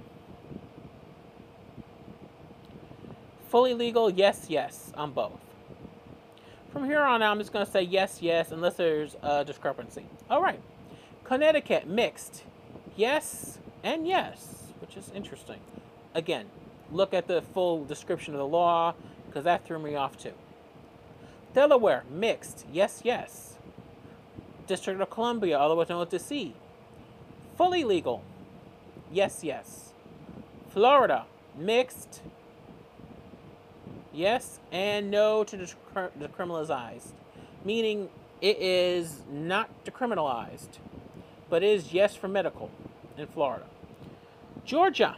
Fully 3.48 3.74
legal, 3.74 4.10
yes, 4.10 4.46
yes, 4.48 4.92
on 4.94 5.12
both. 5.12 5.40
From 6.72 6.84
here 6.84 7.00
on 7.00 7.22
out, 7.22 7.32
I'm 7.32 7.38
just 7.38 7.52
going 7.52 7.64
to 7.64 7.70
say 7.70 7.82
yes, 7.82 8.18
yes, 8.20 8.52
unless 8.52 8.74
there's 8.74 9.16
a 9.22 9.44
discrepancy. 9.44 10.04
All 10.28 10.42
right. 10.42 10.60
Connecticut, 11.24 11.86
mixed. 11.86 12.44
Yes 12.96 13.58
and 13.82 14.06
yes, 14.06 14.72
which 14.80 14.96
is 14.96 15.10
interesting. 15.14 15.60
Again, 16.14 16.46
look 16.92 17.14
at 17.14 17.26
the 17.26 17.40
full 17.40 17.84
description 17.84 18.34
of 18.34 18.38
the 18.38 18.46
law, 18.46 18.94
because 19.26 19.44
that 19.44 19.64
threw 19.64 19.78
me 19.78 19.94
off 19.94 20.18
too. 20.18 20.32
Delaware, 21.54 22.04
mixed. 22.10 22.66
Yes, 22.72 23.00
yes. 23.04 23.54
District 24.66 25.00
of 25.00 25.08
Columbia, 25.10 25.58
otherwise 25.58 25.88
known 25.88 26.02
as 26.02 26.08
the 26.08 26.18
C. 26.18 26.54
Fully 27.56 27.84
legal. 27.84 28.22
Yes, 29.10 29.42
yes. 29.42 29.92
Florida, 30.68 31.24
mixed. 31.56 32.20
Yes 34.18 34.58
and 34.72 35.12
no 35.12 35.44
to 35.44 35.56
decriminalized, 35.56 37.12
meaning 37.64 38.08
it 38.40 38.58
is 38.58 39.22
not 39.30 39.70
decriminalized, 39.84 40.80
but 41.48 41.62
is 41.62 41.92
yes 41.92 42.16
for 42.16 42.26
medical 42.26 42.68
in 43.16 43.28
Florida. 43.28 43.66
Georgia, 44.64 45.16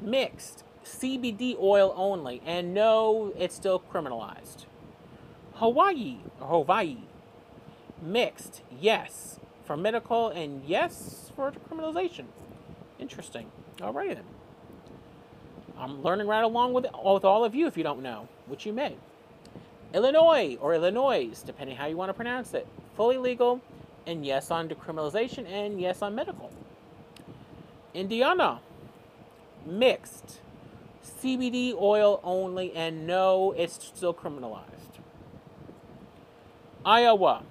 mixed. 0.00 0.64
CBD 0.84 1.56
oil 1.60 1.94
only, 1.96 2.42
and 2.44 2.74
no, 2.74 3.32
it's 3.38 3.54
still 3.54 3.78
criminalized. 3.78 4.64
Hawaii, 5.54 6.16
Hawaii, 6.40 6.96
mixed, 8.02 8.62
yes, 8.80 9.38
for 9.64 9.76
medical, 9.76 10.30
and 10.30 10.64
yes 10.66 11.30
for 11.36 11.52
criminalization. 11.52 12.24
Interesting. 12.98 13.52
All 13.80 13.92
right 13.92 14.16
then. 14.16 14.39
I'm 15.80 16.02
learning 16.02 16.26
right 16.26 16.44
along 16.44 16.74
with, 16.74 16.84
with 16.84 17.24
all 17.24 17.44
of 17.44 17.54
you 17.54 17.66
if 17.66 17.76
you 17.76 17.82
don't 17.82 18.02
know, 18.02 18.28
which 18.46 18.66
you 18.66 18.72
may. 18.72 18.96
Illinois, 19.94 20.56
or 20.60 20.74
Illinois, 20.74 21.30
depending 21.44 21.76
how 21.76 21.86
you 21.86 21.96
want 21.96 22.10
to 22.10 22.14
pronounce 22.14 22.52
it, 22.54 22.66
fully 22.96 23.16
legal, 23.16 23.60
and 24.06 24.24
yes 24.24 24.50
on 24.50 24.68
decriminalization, 24.68 25.50
and 25.50 25.80
yes 25.80 26.02
on 26.02 26.14
medical. 26.14 26.52
Indiana, 27.94 28.60
mixed, 29.66 30.40
CBD 31.02 31.74
oil 31.74 32.20
only, 32.22 32.72
and 32.74 33.06
no, 33.06 33.52
it's 33.56 33.82
still 33.82 34.14
criminalized. 34.14 35.00
Iowa, 36.84 37.42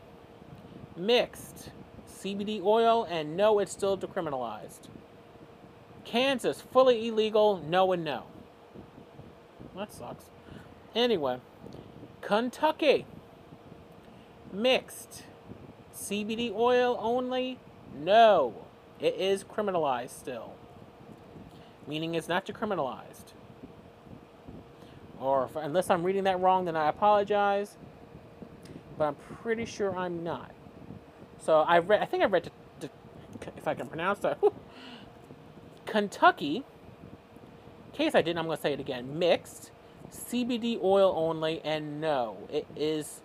mixed, 0.96 1.72
CBD 2.08 2.64
oil, 2.64 3.06
and 3.10 3.36
no, 3.36 3.60
it's 3.60 3.72
still 3.72 3.98
decriminalized. 3.98 4.88
Kansas, 6.10 6.62
fully 6.62 7.08
illegal, 7.08 7.62
no 7.68 7.92
and 7.92 8.04
no. 8.04 8.24
That 9.76 9.94
sucks. 9.94 10.26
Anyway, 10.96 11.40
Kentucky, 12.22 13.06
mixed, 14.52 15.24
CBD 15.96 16.54
oil 16.54 16.98
only, 17.00 17.60
no, 17.96 18.56
it 19.00 19.16
is 19.16 19.44
criminalized 19.44 20.10
still. 20.10 20.56
Meaning 21.88 22.16
it's 22.16 22.28
not 22.28 22.46
decriminalized 22.46 23.34
or 25.20 25.46
if, 25.46 25.56
unless 25.56 25.90
I'm 25.90 26.04
reading 26.04 26.24
that 26.24 26.40
wrong, 26.40 26.66
then 26.66 26.76
I 26.76 26.90
apologize. 26.90 27.76
But 28.98 29.06
I'm 29.06 29.16
pretty 29.42 29.66
sure 29.66 29.96
I'm 29.96 30.24
not. 30.24 30.52
So 31.42 31.60
I 31.60 31.80
read. 31.80 32.02
I 32.02 32.06
think 32.06 32.24
I 32.24 32.26
read. 32.26 32.46
To, 32.46 32.52
to, 32.82 32.90
if 33.58 33.68
I 33.68 33.74
can 33.74 33.88
pronounce 33.88 34.20
that, 34.20 34.40
Kentucky. 35.90 36.58
In 36.58 36.64
case 37.94 38.16
I 38.16 38.22
didn't, 38.22 38.38
I'm 38.38 38.46
going 38.46 38.58
to 38.58 38.62
say 38.62 38.74
it 38.74 38.80
again. 38.80 39.18
Mixed, 39.18 39.72
CBD 40.12 40.80
oil 40.82 41.14
only, 41.16 41.62
and 41.64 42.00
no, 42.00 42.38
it 42.52 42.68
is 42.76 43.22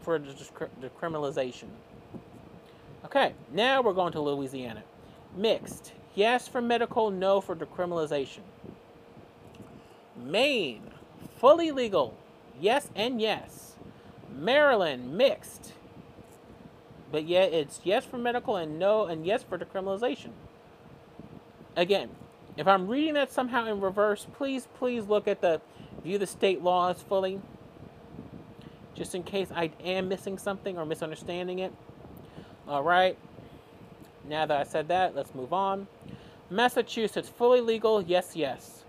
for 0.00 0.18
decriminalization. 0.18 1.68
Okay, 3.04 3.34
now 3.52 3.82
we're 3.82 3.92
going 3.92 4.12
to 4.12 4.20
Louisiana. 4.20 4.82
Mixed, 5.36 5.92
yes 6.14 6.48
for 6.48 6.60
medical, 6.60 7.10
no 7.10 7.40
for 7.40 7.54
decriminalization. 7.54 8.40
Maine, 10.16 10.90
fully 11.38 11.70
legal. 11.70 12.16
Yes 12.60 12.90
and 12.96 13.20
yes. 13.20 13.76
Maryland, 14.34 15.16
mixed. 15.16 15.72
But 17.12 17.26
yet 17.26 17.52
it's 17.52 17.80
yes 17.84 18.04
for 18.04 18.18
medical 18.18 18.56
and 18.56 18.78
no 18.78 19.04
and 19.06 19.24
yes 19.24 19.42
for 19.42 19.58
decriminalization. 19.58 20.30
Again, 21.76 22.10
if 22.56 22.66
I'm 22.66 22.88
reading 22.88 23.14
that 23.14 23.30
somehow 23.30 23.66
in 23.66 23.80
reverse, 23.80 24.26
please, 24.34 24.66
please 24.78 25.04
look 25.06 25.28
at 25.28 25.40
the 25.40 25.60
view 26.02 26.18
the 26.18 26.26
state 26.26 26.62
laws 26.62 27.02
fully. 27.02 27.40
Just 28.94 29.14
in 29.14 29.22
case 29.22 29.48
I 29.54 29.70
am 29.84 30.08
missing 30.08 30.38
something 30.38 30.76
or 30.76 30.84
misunderstanding 30.84 31.60
it. 31.60 31.72
Alright. 32.68 33.16
Now 34.28 34.44
that 34.46 34.60
I 34.60 34.64
said 34.64 34.88
that, 34.88 35.14
let's 35.14 35.34
move 35.34 35.52
on. 35.52 35.86
Massachusetts, 36.50 37.28
fully 37.28 37.60
legal, 37.60 38.02
yes, 38.02 38.34
yes. 38.34 38.84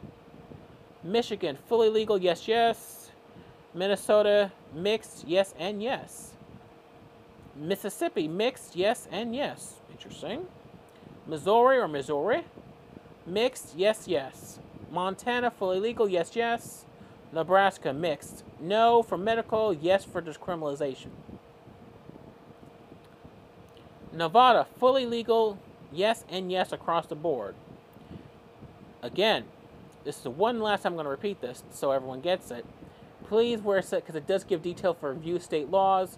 Michigan, 1.03 1.57
fully 1.67 1.89
legal, 1.89 2.17
yes, 2.17 2.47
yes. 2.47 3.11
Minnesota, 3.73 4.51
mixed, 4.73 5.25
yes, 5.27 5.53
and 5.59 5.81
yes. 5.83 6.31
Mississippi, 7.55 8.27
mixed, 8.27 8.75
yes, 8.75 9.07
and 9.11 9.35
yes. 9.35 9.75
Interesting. 9.91 10.47
Missouri 11.27 11.77
or 11.77 11.87
Missouri, 11.87 12.43
mixed, 13.25 13.73
yes, 13.75 14.08
yes. 14.08 14.60
Montana, 14.91 15.51
fully 15.51 15.79
legal, 15.79 16.10
yes, 16.10 16.36
yes. 16.36 16.86
Nebraska, 17.32 17.93
mixed. 17.93 18.43
No 18.60 19.03
for 19.03 19.17
medical, 19.17 19.73
yes 19.73 20.03
for 20.03 20.21
decriminalization. 20.21 21.10
Nevada, 24.12 24.65
fully 24.79 25.05
legal, 25.05 25.60
yes 25.91 26.25
and 26.29 26.51
yes 26.51 26.71
across 26.71 27.05
the 27.05 27.15
board. 27.15 27.55
Again, 29.01 29.45
this 30.03 30.17
is 30.17 30.23
the 30.23 30.29
one 30.29 30.60
last 30.60 30.84
time 30.84 30.93
I'm 30.93 30.95
going 30.95 31.05
to 31.05 31.12
repeat 31.12 31.41
this 31.41 31.63
so 31.71 31.91
everyone 31.91 32.21
gets 32.21 32.51
it. 32.51 32.65
Please 33.27 33.62
wear 33.62 33.82
set 33.82 34.03
because 34.03 34.15
it 34.15 34.25
does 34.25 34.43
give 34.43 34.63
detail 34.63 34.93
for 34.93 35.13
review 35.13 35.39
state 35.39 35.69
laws. 35.69 36.17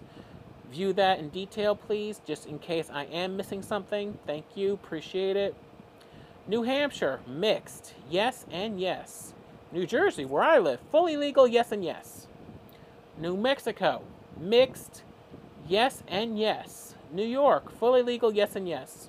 View 0.70 0.94
that 0.94 1.18
in 1.18 1.28
detail, 1.28 1.76
please, 1.76 2.22
just 2.26 2.46
in 2.46 2.58
case 2.58 2.88
I 2.90 3.04
am 3.04 3.36
missing 3.36 3.62
something. 3.62 4.18
Thank 4.26 4.46
you, 4.54 4.72
appreciate 4.72 5.36
it. 5.36 5.54
New 6.48 6.64
Hampshire, 6.64 7.20
mixed, 7.26 7.94
yes 8.10 8.44
and 8.50 8.80
yes. 8.80 9.32
New 9.70 9.86
Jersey, 9.86 10.24
where 10.24 10.42
I 10.42 10.58
live, 10.58 10.80
fully 10.90 11.16
legal, 11.16 11.46
yes 11.46 11.70
and 11.70 11.84
yes. 11.84 12.26
New 13.16 13.36
Mexico, 13.36 14.02
mixed, 14.38 15.02
yes 15.68 16.02
and 16.08 16.38
yes. 16.38 16.94
New 17.12 17.24
York, 17.24 17.70
fully 17.70 18.02
legal, 18.02 18.34
yes 18.34 18.56
and 18.56 18.68
yes. 18.68 19.08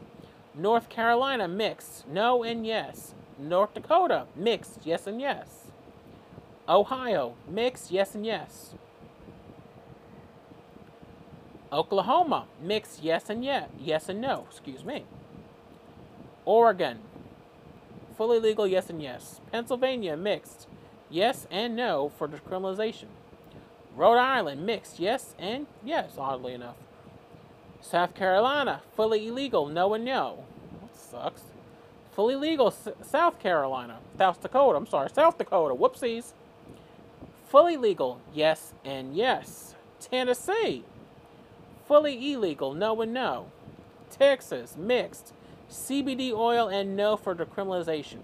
North 0.53 0.89
Carolina, 0.89 1.47
mixed, 1.47 2.07
no 2.07 2.43
and 2.43 2.67
yes. 2.67 3.15
North 3.39 3.73
Dakota, 3.73 4.27
mixed, 4.35 4.81
yes 4.85 5.07
and 5.07 5.19
yes. 5.19 5.71
Ohio, 6.69 7.33
mixed, 7.49 7.91
yes 7.91 8.13
and 8.13 8.25
yes. 8.25 8.75
Oklahoma, 11.71 12.45
mixed, 12.61 13.03
yes 13.03 13.29
and 13.29 13.43
yes, 13.43 13.67
yes 13.79 14.07
and 14.07 14.21
no, 14.21 14.45
excuse 14.49 14.85
me. 14.85 15.05
Oregon, 16.45 16.99
fully 18.17 18.39
legal, 18.39 18.67
yes 18.67 18.89
and 18.89 19.01
yes. 19.01 19.41
Pennsylvania, 19.51 20.17
mixed, 20.17 20.67
yes 21.09 21.47
and 21.51 21.75
no 21.75 22.11
for 22.17 22.27
decriminalization. 22.27 23.07
Rhode 23.95 24.17
Island, 24.17 24.65
mixed, 24.65 24.99
yes 24.99 25.35
and 25.37 25.67
yes, 25.83 26.13
oddly 26.17 26.53
enough. 26.53 26.75
South 27.81 28.15
Carolina, 28.15 28.81
fully 28.95 29.27
illegal, 29.27 29.67
no 29.67 29.93
and 29.93 30.05
no. 30.05 30.45
That 30.81 30.97
sucks. 30.99 31.43
Fully 32.13 32.35
legal, 32.35 32.67
S- 32.67 32.89
South 33.01 33.39
Carolina. 33.39 33.97
South 34.17 34.41
Dakota, 34.41 34.77
I'm 34.77 34.87
sorry, 34.87 35.09
South 35.09 35.37
Dakota. 35.37 35.75
Whoopsies. 35.75 36.33
Fully 37.47 37.77
legal, 37.77 38.19
yes 38.33 38.73
and 38.85 39.15
yes. 39.15 39.75
Tennessee. 39.99 40.83
Fully 41.85 42.33
illegal, 42.33 42.73
no 42.73 43.01
and 43.01 43.13
no. 43.13 43.47
Texas, 44.09 44.75
mixed. 44.77 45.33
CBD 45.73 46.31
oil 46.31 46.67
and 46.67 46.95
no 46.95 47.17
for 47.17 47.33
decriminalization. 47.33 48.19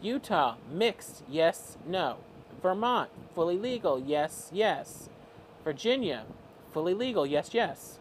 Utah, 0.00 0.54
mixed, 0.70 1.24
yes, 1.28 1.76
no. 1.84 2.18
Vermont, 2.62 3.10
fully 3.34 3.58
legal, 3.58 3.98
yes, 3.98 4.50
yes. 4.52 5.08
Virginia, 5.64 6.24
fully 6.72 6.94
legal, 6.94 7.26
yes, 7.26 7.50
yes. 7.52 7.98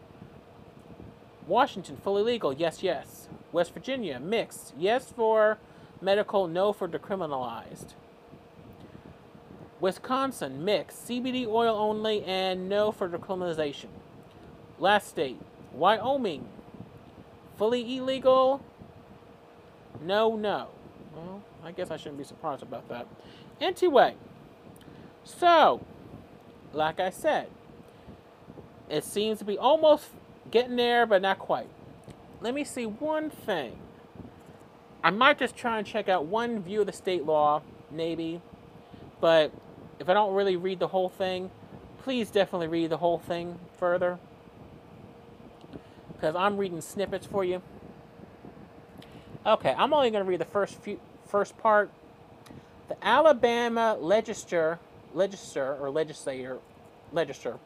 Washington, 1.47 1.97
fully 1.97 2.21
legal, 2.21 2.53
yes, 2.53 2.83
yes. 2.83 3.27
West 3.51 3.73
Virginia, 3.73 4.19
mixed, 4.19 4.73
yes 4.77 5.11
for 5.11 5.57
medical, 5.99 6.47
no 6.47 6.73
for 6.73 6.87
decriminalized. 6.87 7.93
Wisconsin, 9.79 10.63
mixed, 10.63 11.07
CBD 11.07 11.47
oil 11.47 11.75
only, 11.75 12.23
and 12.23 12.69
no 12.69 12.91
for 12.91 13.09
decriminalization. 13.09 13.87
Last 14.77 15.07
state, 15.07 15.39
Wyoming, 15.73 16.47
fully 17.57 17.97
illegal, 17.97 18.61
no, 20.01 20.35
no. 20.35 20.67
Well, 21.15 21.41
I 21.63 21.71
guess 21.71 21.91
I 21.91 21.97
shouldn't 21.97 22.17
be 22.17 22.23
surprised 22.23 22.63
about 22.63 22.89
that. 22.89 23.07
Anyway, 23.61 24.15
So, 25.23 25.85
like 26.73 26.99
I 26.99 27.09
said, 27.09 27.47
it 28.89 29.03
seems 29.03 29.39
to 29.39 29.45
be 29.45 29.57
almost 29.57 30.07
getting 30.51 30.75
there, 30.75 31.05
but 31.05 31.21
not 31.21 31.39
quite. 31.39 31.69
Let 32.41 32.53
me 32.53 32.63
see 32.65 32.85
one 32.85 33.29
thing. 33.29 33.77
I 35.03 35.11
might 35.11 35.39
just 35.39 35.55
try 35.55 35.77
and 35.77 35.87
check 35.87 36.09
out 36.09 36.25
one 36.25 36.61
view 36.61 36.81
of 36.81 36.87
the 36.87 36.93
state 36.93 37.25
law, 37.25 37.61
maybe. 37.91 38.41
But 39.21 39.51
if 39.99 40.09
I 40.09 40.13
don't 40.13 40.33
really 40.33 40.57
read 40.57 40.79
the 40.79 40.89
whole 40.89 41.09
thing, 41.09 41.51
please 42.03 42.29
definitely 42.31 42.67
read 42.67 42.89
the 42.89 42.97
whole 42.97 43.19
thing 43.19 43.59
further. 43.77 44.19
Because 46.23 46.37
I'm 46.37 46.55
reading 46.55 46.79
snippets 46.79 47.25
for 47.25 47.43
you. 47.43 47.61
Okay, 49.45 49.75
I'm 49.77 49.93
only 49.93 50.09
going 50.09 50.23
to 50.23 50.29
read 50.29 50.39
the 50.39 50.45
first 50.45 50.75
few, 50.75 50.97
first 51.27 51.57
part. 51.57 51.91
The 52.87 52.95
Alabama 53.05 53.97
legislature, 53.99 54.79
legislature 55.13 55.75
or 55.81 55.89
legislator, 55.89 56.59
legislature, 57.11 57.59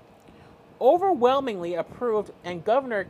overwhelmingly 0.81 1.75
approved, 1.75 2.31
and 2.43 2.65
Governor 2.65 3.05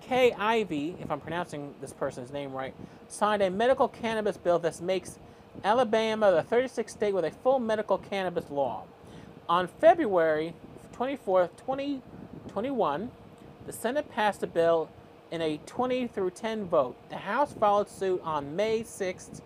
Kay 0.00 0.32
Ivey, 0.32 0.96
if 0.98 1.10
I'm 1.10 1.20
pronouncing 1.20 1.74
this 1.82 1.92
person's 1.92 2.32
name 2.32 2.54
right, 2.54 2.72
signed 3.06 3.42
a 3.42 3.50
medical 3.50 3.86
cannabis 3.86 4.38
bill 4.38 4.58
that 4.60 4.80
makes 4.80 5.18
Alabama 5.62 6.30
the 6.32 6.56
36th 6.56 6.88
state 6.88 7.12
with 7.12 7.26
a 7.26 7.30
full 7.30 7.58
medical 7.58 7.98
cannabis 7.98 8.48
law. 8.48 8.84
On 9.46 9.66
February 9.66 10.54
24, 10.92 11.50
2021, 11.58 13.10
the 13.70 13.76
Senate 13.76 14.10
passed 14.10 14.42
a 14.42 14.48
bill 14.48 14.90
in 15.30 15.40
a 15.40 15.60
20 15.64 16.08
through 16.08 16.30
10 16.30 16.64
vote. 16.64 16.96
The 17.08 17.18
House 17.18 17.52
followed 17.52 17.88
suit 17.88 18.20
on 18.24 18.56
May 18.56 18.82
6th 18.82 19.42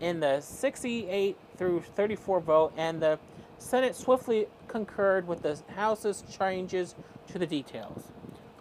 in 0.00 0.20
the 0.20 0.40
68 0.40 1.36
through 1.58 1.82
34 1.94 2.40
vote, 2.40 2.72
and 2.78 3.02
the 3.02 3.18
Senate 3.58 3.94
swiftly 3.96 4.46
concurred 4.66 5.28
with 5.28 5.42
the 5.42 5.60
House's 5.76 6.24
changes 6.38 6.94
to 7.26 7.38
the 7.38 7.46
details. 7.46 8.04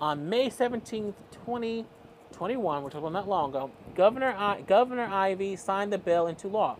On 0.01 0.27
May 0.27 0.49
17, 0.49 1.13
2021, 1.31 2.83
which 2.83 2.93
was 2.93 3.13
not 3.13 3.25
long 3.25 3.51
ago, 3.51 3.71
Governor, 3.95 4.35
I, 4.37 4.63
Governor 4.67 5.05
Ivey 5.05 5.55
signed 5.55 5.93
the 5.93 5.97
bill 5.97 6.27
into 6.27 6.49
law. 6.49 6.75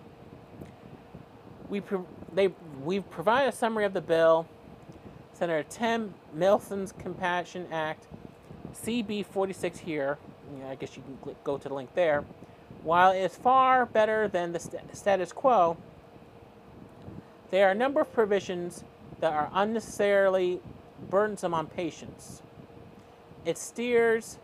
We, 1.70 1.82
they, 2.34 2.50
we've 2.84 3.10
provided 3.10 3.54
a 3.54 3.56
summary 3.56 3.86
of 3.86 3.94
the 3.94 4.02
bill. 4.02 4.46
Senator 5.34 5.66
Tim 5.70 6.14
Melson's 6.34 6.92
Compassion 6.92 7.68
Act, 7.72 8.08
CB 8.74 9.26
46 9.26 9.80
here. 9.80 10.18
I 10.68 10.76
guess 10.76 10.96
you 10.96 11.04
can 11.04 11.36
go 11.44 11.58
to 11.58 11.68
the 11.68 11.74
link 11.74 11.94
there. 11.96 12.24
While 12.84 13.12
it 13.12 13.20
is 13.20 13.36
far 13.36 13.86
better 13.86 14.28
than 14.28 14.52
the 14.52 14.60
st- 14.60 14.96
status 14.96 15.32
quo, 15.32 15.78
there 17.50 17.68
are 17.68 17.72
a 17.72 17.76
number 17.76 18.02
of 18.02 18.14
provisions 18.14 18.84
that 19.20 19.34
are 19.34 19.50
unnecessarily 19.54 20.60
burdensome 21.10 21.54
on 21.54 21.68
patients. 21.68 22.42
It 23.46 23.58
steers 23.58 24.38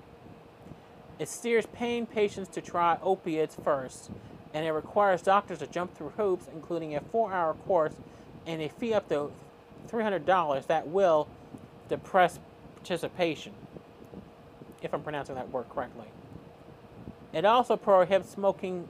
it 1.19 1.27
steers 1.27 1.65
paying 1.73 2.05
patients 2.05 2.47
to 2.49 2.61
try 2.61 2.97
opiates 3.03 3.55
first, 3.61 4.09
and 4.53 4.65
it 4.65 4.71
requires 4.71 5.21
doctors 5.21 5.59
to 5.59 5.67
jump 5.67 5.93
through 5.93 6.13
hoops, 6.15 6.47
including 6.53 6.95
a 6.95 7.01
four-hour 7.01 7.55
course 7.65 7.95
and 8.47 8.61
a 8.61 8.69
fee 8.69 8.93
up 8.93 9.09
to 9.09 9.31
$300 9.89 10.67
that 10.67 10.87
will 10.87 11.27
depress 11.89 12.39
participation, 12.75 13.53
if 14.81 14.93
I'm 14.93 15.01
pronouncing 15.01 15.35
that 15.35 15.49
word 15.49 15.69
correctly. 15.69 16.07
It 17.33 17.45
also 17.45 17.77
prohibits 17.77 18.31
smoking 18.31 18.87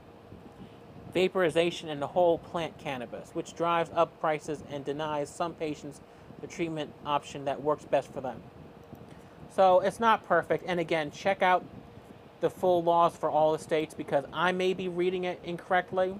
vaporization 1.12 1.88
and 1.88 2.00
the 2.00 2.06
whole 2.08 2.38
plant 2.38 2.78
cannabis, 2.78 3.30
which 3.32 3.54
drives 3.54 3.90
up 3.94 4.18
prices 4.20 4.62
and 4.70 4.84
denies 4.84 5.28
some 5.28 5.54
patients 5.54 6.00
the 6.40 6.46
treatment 6.46 6.92
option 7.04 7.44
that 7.44 7.62
works 7.62 7.84
best 7.84 8.12
for 8.12 8.20
them. 8.20 8.40
So 9.54 9.80
it's 9.80 10.00
not 10.00 10.26
perfect. 10.26 10.64
And 10.66 10.80
again, 10.80 11.10
check 11.10 11.42
out 11.42 11.64
the 12.40 12.48
full 12.48 12.82
laws 12.82 13.14
for 13.16 13.30
all 13.30 13.52
the 13.52 13.58
states 13.58 13.94
because 13.94 14.24
I 14.32 14.52
may 14.52 14.72
be 14.72 14.88
reading 14.88 15.24
it 15.24 15.40
incorrectly. 15.44 16.14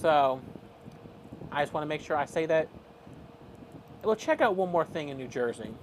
So 0.00 0.40
I 1.52 1.62
just 1.62 1.74
want 1.74 1.82
to 1.82 1.88
make 1.88 2.00
sure 2.00 2.16
I 2.16 2.24
say 2.24 2.46
that. 2.46 2.68
Well, 4.06 4.14
check 4.14 4.40
out 4.40 4.54
one 4.54 4.70
more 4.70 4.84
thing 4.84 5.08
in 5.08 5.16
New 5.16 5.26
Jersey. 5.26 5.74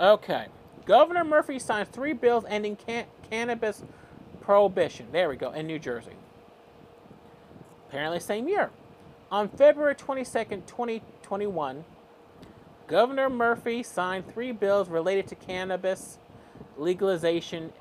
Okay. 0.00 0.46
Governor 0.84 1.22
Murphy 1.22 1.60
signed 1.60 1.92
three 1.92 2.12
bills 2.12 2.44
ending 2.48 2.74
can- 2.74 3.06
cannabis 3.30 3.84
prohibition. 4.40 5.06
There 5.12 5.28
we 5.28 5.36
go, 5.36 5.52
in 5.52 5.68
New 5.68 5.78
Jersey. 5.78 6.16
Apparently, 7.88 8.18
same 8.18 8.48
year. 8.48 8.70
On 9.30 9.48
February 9.48 9.94
22nd, 9.94 10.66
2021, 10.66 11.84
Governor 12.88 13.30
Murphy 13.30 13.84
signed 13.84 14.26
three 14.34 14.50
bills 14.50 14.88
related 14.88 15.28
to 15.28 15.36
cannabis 15.36 16.18
legalization, 16.76 17.72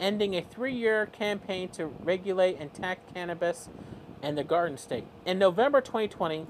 ending 0.00 0.34
a 0.34 0.42
three 0.42 0.74
year 0.74 1.06
campaign 1.06 1.68
to 1.68 1.86
regulate 1.86 2.58
and 2.58 2.74
tax 2.74 3.00
cannabis 3.14 3.68
and 4.22 4.38
the 4.38 4.44
Garden 4.44 4.78
State. 4.78 5.04
In 5.26 5.38
November 5.38 5.80
2020, 5.80 6.46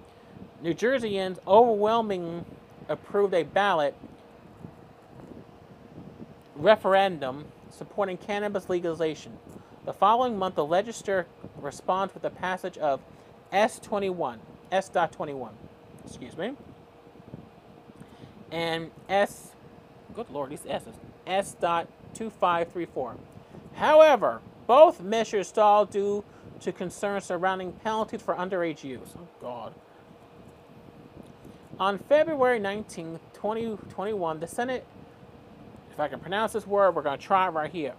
New 0.63 0.75
Jerseyans 0.75 1.39
overwhelmingly 1.47 2.45
approved 2.89 3.35
a 3.35 3.43
ballot 3.43 3.95
referendum 6.55 7.47
supporting 7.71 8.17
cannabis 8.17 8.69
legalization. 8.69 9.39
The 9.85 9.93
following 9.93 10.39
month, 10.39 10.55
the 10.55 10.65
legislature 10.65 11.27
responds 11.61 12.15
with 12.15 12.23
the 12.23 12.31
passage 12.31 12.79
of 12.79 13.01
S21, 13.53 14.39
S.21, 14.71 15.51
excuse 16.07 16.37
me, 16.37 16.55
and 18.53 18.91
S, 19.09 19.53
good 20.15 20.31
lord, 20.31 20.51
these 20.51 20.65
S's, 20.69 20.95
S.2534. 21.27 23.17
However, 23.75 24.41
both 24.67 25.01
measures 25.01 25.49
stalled 25.49 25.91
due 25.91 26.23
to 26.63 26.73
concerns 26.73 27.25
surrounding 27.25 27.73
penalties 27.73 28.23
for 28.23 28.35
underage 28.35 28.85
use. 28.85 29.15
Oh, 29.17 29.29
God. 29.41 29.75
On 31.79 31.99
February 31.99 32.59
19, 32.59 33.19
2021, 33.35 34.41
the 34.41 34.47
Senate 34.47 34.87
if 35.93 36.01
I 36.01 36.09
can 36.09 36.19
pronounce 36.21 36.55
this 36.55 36.67
word, 36.67 36.95
we're 36.95 37.03
going 37.03 37.19
to 37.19 37.25
try 37.25 37.49
it 37.49 37.51
right 37.51 37.71
here. 37.71 37.93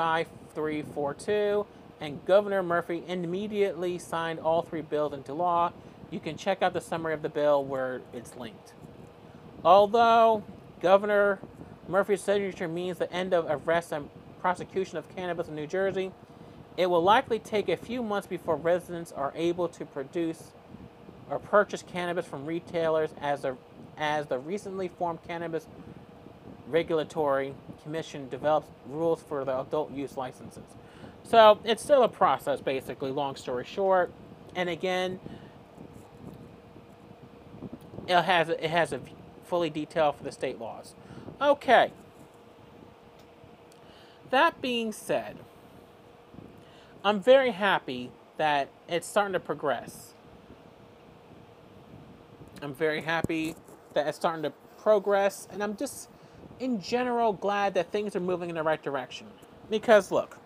A5342, 0.00 1.66
and 2.00 2.24
Governor 2.24 2.62
Murphy 2.62 3.04
immediately 3.06 3.98
signed 3.98 4.40
all 4.40 4.62
three 4.62 4.80
bills 4.80 5.12
into 5.12 5.34
law. 5.34 5.72
You 6.10 6.20
can 6.20 6.36
check 6.36 6.62
out 6.62 6.72
the 6.72 6.80
summary 6.80 7.14
of 7.14 7.22
the 7.22 7.28
bill 7.28 7.64
where 7.64 8.00
it's 8.12 8.36
linked. 8.36 8.72
Although 9.64 10.42
Governor 10.80 11.38
Murphy's 11.86 12.22
signature 12.22 12.68
means 12.68 12.98
the 12.98 13.12
end 13.12 13.34
of 13.34 13.46
arrest 13.48 13.92
and 13.92 14.08
prosecution 14.40 14.96
of 14.96 15.14
cannabis 15.14 15.48
in 15.48 15.54
New 15.54 15.66
Jersey, 15.66 16.12
it 16.76 16.88
will 16.88 17.02
likely 17.02 17.38
take 17.38 17.68
a 17.68 17.76
few 17.76 18.02
months 18.02 18.26
before 18.26 18.56
residents 18.56 19.12
are 19.12 19.32
able 19.36 19.68
to 19.68 19.84
produce 19.84 20.52
or 21.28 21.38
purchase 21.38 21.82
cannabis 21.82 22.26
from 22.26 22.46
retailers 22.46 23.10
as, 23.20 23.44
as 23.96 24.26
the 24.26 24.38
recently 24.38 24.88
formed 24.88 25.20
Cannabis 25.26 25.66
Regulatory 26.70 27.54
Commission 27.82 28.28
develops 28.28 28.68
rules 28.88 29.22
for 29.22 29.44
the 29.44 29.58
adult 29.60 29.92
use 29.92 30.16
licenses. 30.16 30.64
So 31.24 31.58
it's 31.64 31.82
still 31.82 32.02
a 32.02 32.08
process, 32.08 32.60
basically, 32.60 33.10
long 33.10 33.36
story 33.36 33.64
short. 33.64 34.12
And 34.54 34.68
again, 34.68 35.20
it 38.06 38.22
has, 38.22 38.48
it 38.48 38.70
has 38.70 38.92
a 38.92 39.00
fully 39.44 39.70
detailed 39.70 40.16
for 40.16 40.24
the 40.24 40.32
state 40.32 40.58
laws. 40.60 40.94
Okay. 41.40 41.92
That 44.30 44.60
being 44.60 44.92
said, 44.92 45.36
I'm 47.04 47.20
very 47.20 47.50
happy 47.50 48.10
that 48.36 48.68
it's 48.88 49.06
starting 49.06 49.32
to 49.32 49.40
progress. 49.40 50.14
I'm 52.62 52.74
very 52.74 53.00
happy 53.00 53.54
that 53.94 54.06
it's 54.06 54.18
starting 54.18 54.42
to 54.42 54.52
progress, 54.80 55.48
and 55.50 55.62
I'm 55.62 55.76
just, 55.76 56.09
in 56.60 56.80
general, 56.82 57.34
glad 57.34 57.74
that 57.74 57.92
things 57.92 58.16
are 58.16 58.20
moving 58.20 58.50
in 58.50 58.56
the 58.56 58.62
right 58.64 58.82
direction. 58.82 59.28
Because, 59.70 60.12
look, 60.12 60.38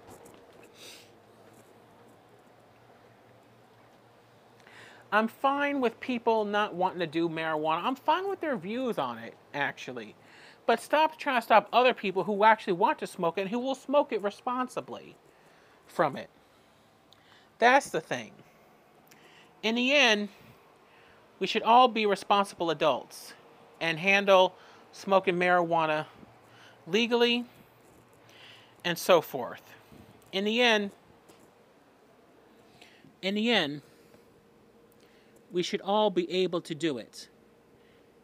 I'm 5.12 5.28
fine 5.28 5.80
with 5.80 6.00
people 6.00 6.44
not 6.44 6.74
wanting 6.74 7.00
to 7.00 7.06
do 7.08 7.28
marijuana. 7.28 7.84
I'm 7.84 7.96
fine 7.96 8.28
with 8.28 8.40
their 8.40 8.56
views 8.56 8.98
on 8.98 9.18
it, 9.18 9.34
actually. 9.54 10.16
But 10.66 10.80
stop 10.80 11.18
trying 11.18 11.38
to 11.38 11.42
stop 11.42 11.68
other 11.72 11.94
people 11.94 12.24
who 12.24 12.44
actually 12.44 12.74
want 12.74 12.98
to 13.00 13.06
smoke 13.06 13.38
it 13.38 13.42
and 13.42 13.50
who 13.50 13.60
will 13.60 13.74
smoke 13.76 14.12
it 14.12 14.22
responsibly. 14.22 15.16
from 15.86 16.16
it. 16.16 16.30
That's 17.58 17.90
the 17.90 18.00
thing. 18.00 18.32
In 19.62 19.74
the 19.76 19.92
end, 19.92 20.28
we 21.38 21.46
should 21.46 21.62
all 21.62 21.88
be 21.88 22.06
responsible 22.06 22.70
adults 22.70 23.34
and 23.80 23.98
handle 23.98 24.54
smoking 24.94 25.34
marijuana 25.34 26.06
legally 26.86 27.44
and 28.84 28.96
so 28.96 29.20
forth. 29.20 29.74
In 30.32 30.44
the 30.44 30.60
end, 30.60 30.92
in 33.20 33.34
the 33.34 33.50
end, 33.50 33.82
we 35.50 35.62
should 35.62 35.80
all 35.80 36.10
be 36.10 36.30
able 36.30 36.60
to 36.62 36.74
do 36.74 36.98
it 36.98 37.28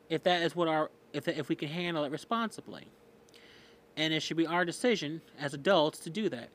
if 0.08 0.22
that 0.22 0.42
is 0.42 0.54
what 0.54 0.68
our 0.68 0.90
if 1.12 1.26
if 1.26 1.48
we 1.48 1.56
can 1.56 1.68
handle 1.68 2.04
it 2.04 2.12
responsibly. 2.12 2.86
And 3.96 4.14
it 4.14 4.20
should 4.20 4.36
be 4.36 4.46
our 4.46 4.64
decision 4.64 5.20
as 5.38 5.52
adults 5.52 5.98
to 6.00 6.10
do 6.10 6.28
that. 6.28 6.48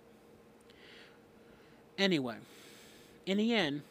Anyway, 1.97 2.37
in 3.25 3.37
the 3.37 3.53
end, 3.53 3.81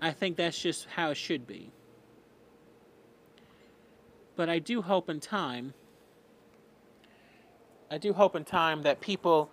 I 0.00 0.12
think 0.12 0.36
that's 0.36 0.60
just 0.60 0.86
how 0.86 1.10
it 1.10 1.16
should 1.16 1.46
be. 1.46 1.70
But 4.36 4.50
I 4.50 4.58
do 4.58 4.82
hope 4.82 5.08
in 5.08 5.18
time, 5.18 5.72
I 7.90 7.98
do 7.98 8.12
hope 8.12 8.36
in 8.36 8.44
time 8.44 8.82
that 8.82 9.00
people 9.00 9.50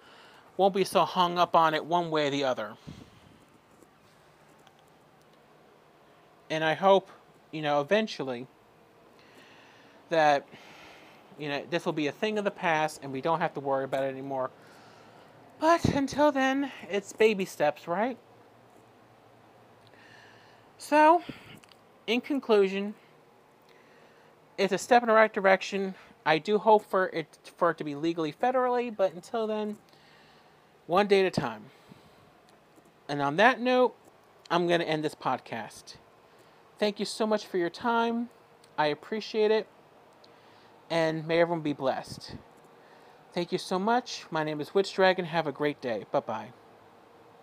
won't 0.58 0.76
be 0.76 0.84
so 0.84 1.06
hung 1.06 1.38
up 1.38 1.56
on 1.56 1.74
it 1.74 1.86
one 1.86 2.12
way 2.12 2.28
or 2.28 2.30
the 2.30 2.44
other. 2.44 2.74
And 6.50 6.64
I 6.64 6.74
hope, 6.74 7.10
you 7.52 7.62
know, 7.62 7.82
eventually 7.82 8.46
that, 10.10 10.48
you 11.40 11.48
know, 11.48 11.64
this 11.70 11.86
will 11.86 11.94
be 11.94 12.08
a 12.08 12.12
thing 12.12 12.38
of 12.38 12.44
the 12.44 12.52
past 12.52 13.00
and 13.02 13.12
we 13.12 13.22
don't 13.22 13.40
have 13.40 13.54
to 13.54 13.60
worry 13.60 13.86
about 13.86 14.04
it 14.04 14.08
anymore. 14.08 14.52
But 15.60 15.86
until 15.86 16.32
then, 16.32 16.72
it's 16.90 17.14
baby 17.14 17.46
steps, 17.46 17.88
right? 17.88 18.18
So, 20.78 21.24
in 22.06 22.20
conclusion, 22.20 22.94
it's 24.58 24.74
a 24.74 24.78
step 24.78 25.04
in 25.04 25.08
the 25.08 25.14
right 25.14 25.34
direction. 25.34 25.96
I 26.26 26.38
do 26.38 26.58
hope 26.58 26.86
for 26.90 27.08
it 27.08 27.38
for 27.58 27.72
it 27.72 27.78
to 27.80 27.84
be 27.84 27.96
legally 27.96 28.34
federally, 28.34 28.96
but 28.96 29.14
until 29.14 29.48
then, 29.48 29.78
one 30.88 31.08
day 31.08 31.22
at 31.22 31.26
a 31.26 31.42
time. 31.42 31.66
And 33.10 33.22
on 33.22 33.36
that 33.38 33.60
note, 33.60 33.96
I'm 34.50 34.68
going 34.68 34.80
to 34.80 34.88
end 34.88 35.04
this 35.04 35.16
podcast. 35.16 35.96
Thank 36.80 37.00
you 37.00 37.06
so 37.06 37.28
much 37.28 37.46
for 37.46 37.58
your 37.58 37.70
time. 37.70 38.30
I 38.78 38.88
appreciate 38.88 39.52
it. 39.52 39.68
And 40.90 41.28
may 41.28 41.40
everyone 41.40 41.62
be 41.62 41.74
blessed. 41.74 42.36
Thank 43.34 43.52
you 43.52 43.58
so 43.58 43.80
much. 43.80 44.26
My 44.32 44.44
name 44.44 44.62
is 44.62 44.74
Witch 44.74 44.94
Dragon. 44.94 45.26
Have 45.26 45.48
a 45.48 45.52
great 45.52 45.82
day. 45.82 46.06
Bye 46.12 46.20
bye. 46.20 46.63